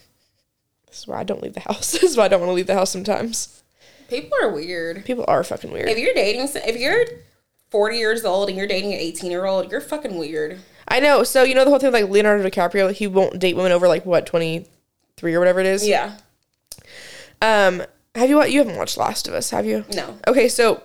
[0.91, 1.91] is why I don't leave the house.
[1.99, 3.60] this is why I don't want to leave the house sometimes.
[4.11, 5.05] People are weird.
[5.05, 5.87] People are fucking weird.
[5.87, 7.05] If you're dating, if you're
[7.69, 10.59] 40 years old and you're dating an 18 year old, you're fucking weird.
[10.89, 11.23] I know.
[11.23, 13.71] So you know the whole thing with, like Leonardo DiCaprio, like, he won't date women
[13.71, 14.65] over like what twenty
[15.15, 15.87] three or whatever it is.
[15.87, 16.17] Yeah.
[17.41, 17.83] Um.
[18.13, 19.49] Have you you haven't watched Last of Us?
[19.51, 19.85] Have you?
[19.95, 20.19] No.
[20.27, 20.49] Okay.
[20.49, 20.83] So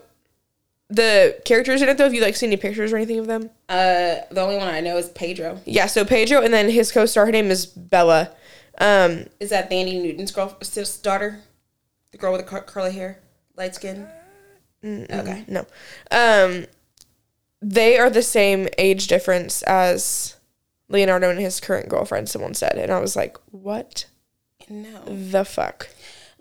[0.88, 3.50] the characters in it though, have you like seen any pictures or anything of them?
[3.68, 5.60] Uh, the only one I know is Pedro.
[5.64, 5.86] Yeah.
[5.86, 8.30] So Pedro and then his co-star, her name is Bella.
[8.78, 9.26] Um.
[9.40, 10.56] Is that Thandie Newton's girl,
[11.02, 11.40] daughter?
[12.12, 13.18] The girl with the cur- curly hair,
[13.56, 14.08] light skin.
[14.84, 15.44] Okay.
[15.48, 15.66] No.
[16.10, 16.66] Um.
[17.62, 20.36] They are the same age difference as
[20.88, 22.28] Leonardo and his current girlfriend.
[22.28, 24.04] Someone said, and I was like, what
[24.68, 25.02] No.
[25.06, 25.88] the fuck?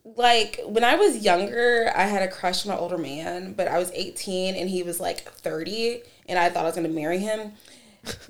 [0.03, 3.79] Like when I was younger, I had a crush on an older man, but I
[3.79, 7.53] was 18 and he was like 30, and I thought I was gonna marry him.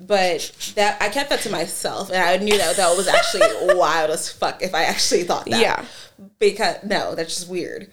[0.00, 3.46] But that I kept that to myself, and I knew that that was actually
[3.76, 5.60] wild as fuck if I actually thought that.
[5.60, 5.84] Yeah.
[6.38, 7.90] Because no, that's just weird.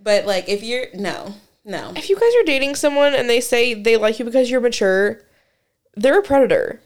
[0.00, 1.92] But like if you're no, no.
[1.96, 5.22] if you guys are dating someone and they say they like you because you're mature
[5.96, 6.80] They're a predator.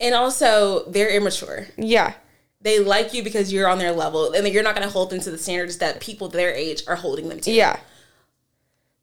[0.00, 1.68] And also, they're immature.
[1.76, 2.14] Yeah.
[2.60, 5.20] They like you because you're on their level, and you're not going to hold them
[5.20, 7.52] to the standards that people their age are holding them to.
[7.52, 7.78] Yeah.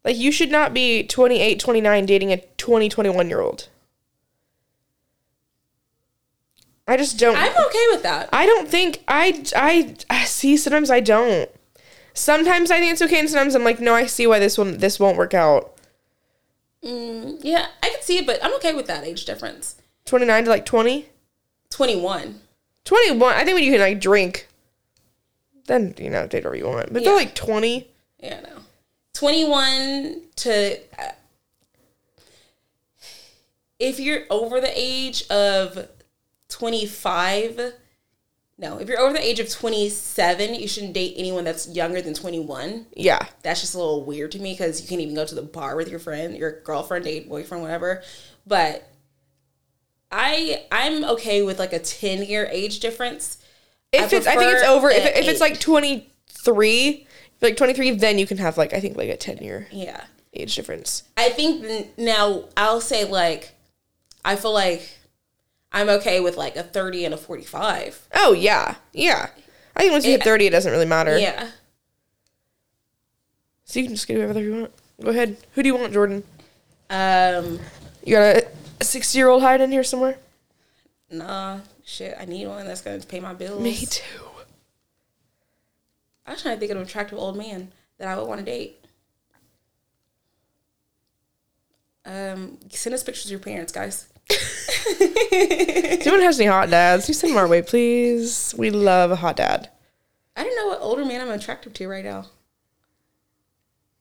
[0.04, 3.70] Like you should not be 28, 29 dating a 20, 21 year old.
[6.90, 8.30] I just don't I'm okay with that.
[8.34, 11.50] I don't think I I I see sometimes I don't.
[12.14, 14.78] Sometimes I think it's okay and sometimes I'm like no, I see why this one
[14.80, 15.76] this won't work out.
[16.84, 19.76] Mm, yeah, I can see it, but I'm okay with that age difference.
[20.06, 21.08] 29 to like 20?
[21.70, 22.40] 21.
[22.86, 23.34] 21.
[23.36, 24.48] I think when you can like drink
[25.68, 26.92] then you know date whatever you want.
[26.92, 27.10] But Yeah.
[27.10, 27.88] they're like 20.
[28.22, 28.64] Yeah, no.
[29.14, 30.80] 21 to.
[30.98, 31.12] Uh,
[33.78, 35.88] if you're over the age of
[36.50, 37.74] 25.
[38.58, 42.14] No, if you're over the age of 27, you shouldn't date anyone that's younger than
[42.14, 42.88] 21.
[42.94, 43.26] Yeah.
[43.42, 45.78] That's just a little weird to me because you can't even go to the bar
[45.78, 48.04] with your friend, your girlfriend, date, boyfriend, whatever.
[48.46, 48.90] But
[50.12, 53.38] I I'm okay with like a 10 year age difference.
[53.94, 57.08] If I it's I think it's over if, if it's like 23
[57.42, 60.04] like 23 then you can have like I think like a 10 year Yeah.
[60.34, 61.04] age difference.
[61.16, 63.56] I think now I'll say like
[64.26, 64.98] I feel like
[65.72, 68.08] I'm okay with like a 30 and a 45.
[68.16, 69.30] Oh yeah, yeah.
[69.76, 71.18] I think once you hit thirty, it doesn't really matter.
[71.18, 71.52] Yeah.
[73.64, 74.72] So you can just do whatever you want.
[75.02, 75.38] Go ahead.
[75.54, 76.24] Who do you want, Jordan?
[76.90, 77.60] Um
[78.04, 78.44] You got
[78.82, 80.18] a sixty-year-old hide in here somewhere?
[81.12, 83.62] nah, shit, I need one that's going to pay my bills.
[83.62, 84.24] Me too.
[86.28, 88.46] I was trying to think of an attractive old man that I would want to
[88.46, 88.84] date.
[92.06, 94.09] Um send us pictures of your parents, guys.
[94.30, 98.54] If anyone has any hot dads, you send them our way, please.
[98.58, 99.70] We love a hot dad.
[100.36, 102.26] I don't know what older man I'm attracted to right now.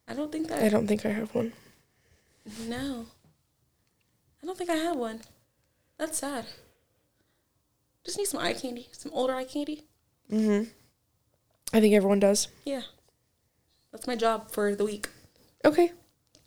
[0.06, 1.52] I don't think that I don't think I have one.
[2.66, 3.06] No.
[4.42, 5.20] I don't think I have one.
[5.98, 6.46] That's sad.
[8.04, 8.88] Just need some eye candy.
[8.92, 9.84] Some older eye candy.
[10.30, 10.70] Mm hmm.
[11.76, 12.48] I think everyone does.
[12.64, 12.82] Yeah.
[13.92, 15.08] That's my job for the week.
[15.64, 15.92] Okay,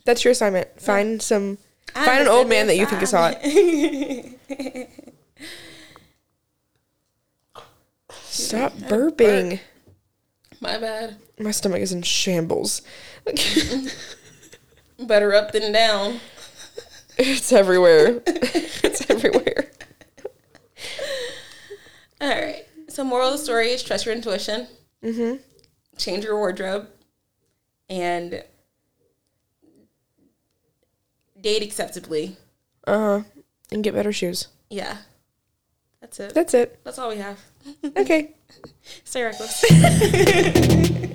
[0.05, 0.79] that's your assignment.
[0.81, 1.57] Find some.
[1.95, 3.41] I'm Find an old man that you think is hot.
[8.11, 9.59] Stop burping.
[10.61, 11.17] My bad.
[11.39, 12.81] My stomach is in shambles.
[14.99, 16.19] Better up than down.
[17.17, 18.21] it's everywhere.
[18.27, 19.71] it's everywhere.
[22.21, 22.65] All right.
[22.87, 24.67] So, moral of the story is trust your intuition.
[25.03, 25.37] Mm-hmm.
[25.97, 26.87] Change your wardrobe.
[27.89, 28.43] And
[31.41, 32.37] date acceptably.
[32.85, 33.21] Uh huh.
[33.71, 34.47] And get better shoes.
[34.69, 34.97] Yeah.
[36.01, 36.33] That's it.
[36.33, 36.79] That's it.
[36.83, 37.39] That's all we have.
[37.95, 38.31] Okay.
[39.03, 39.63] Stay reckless.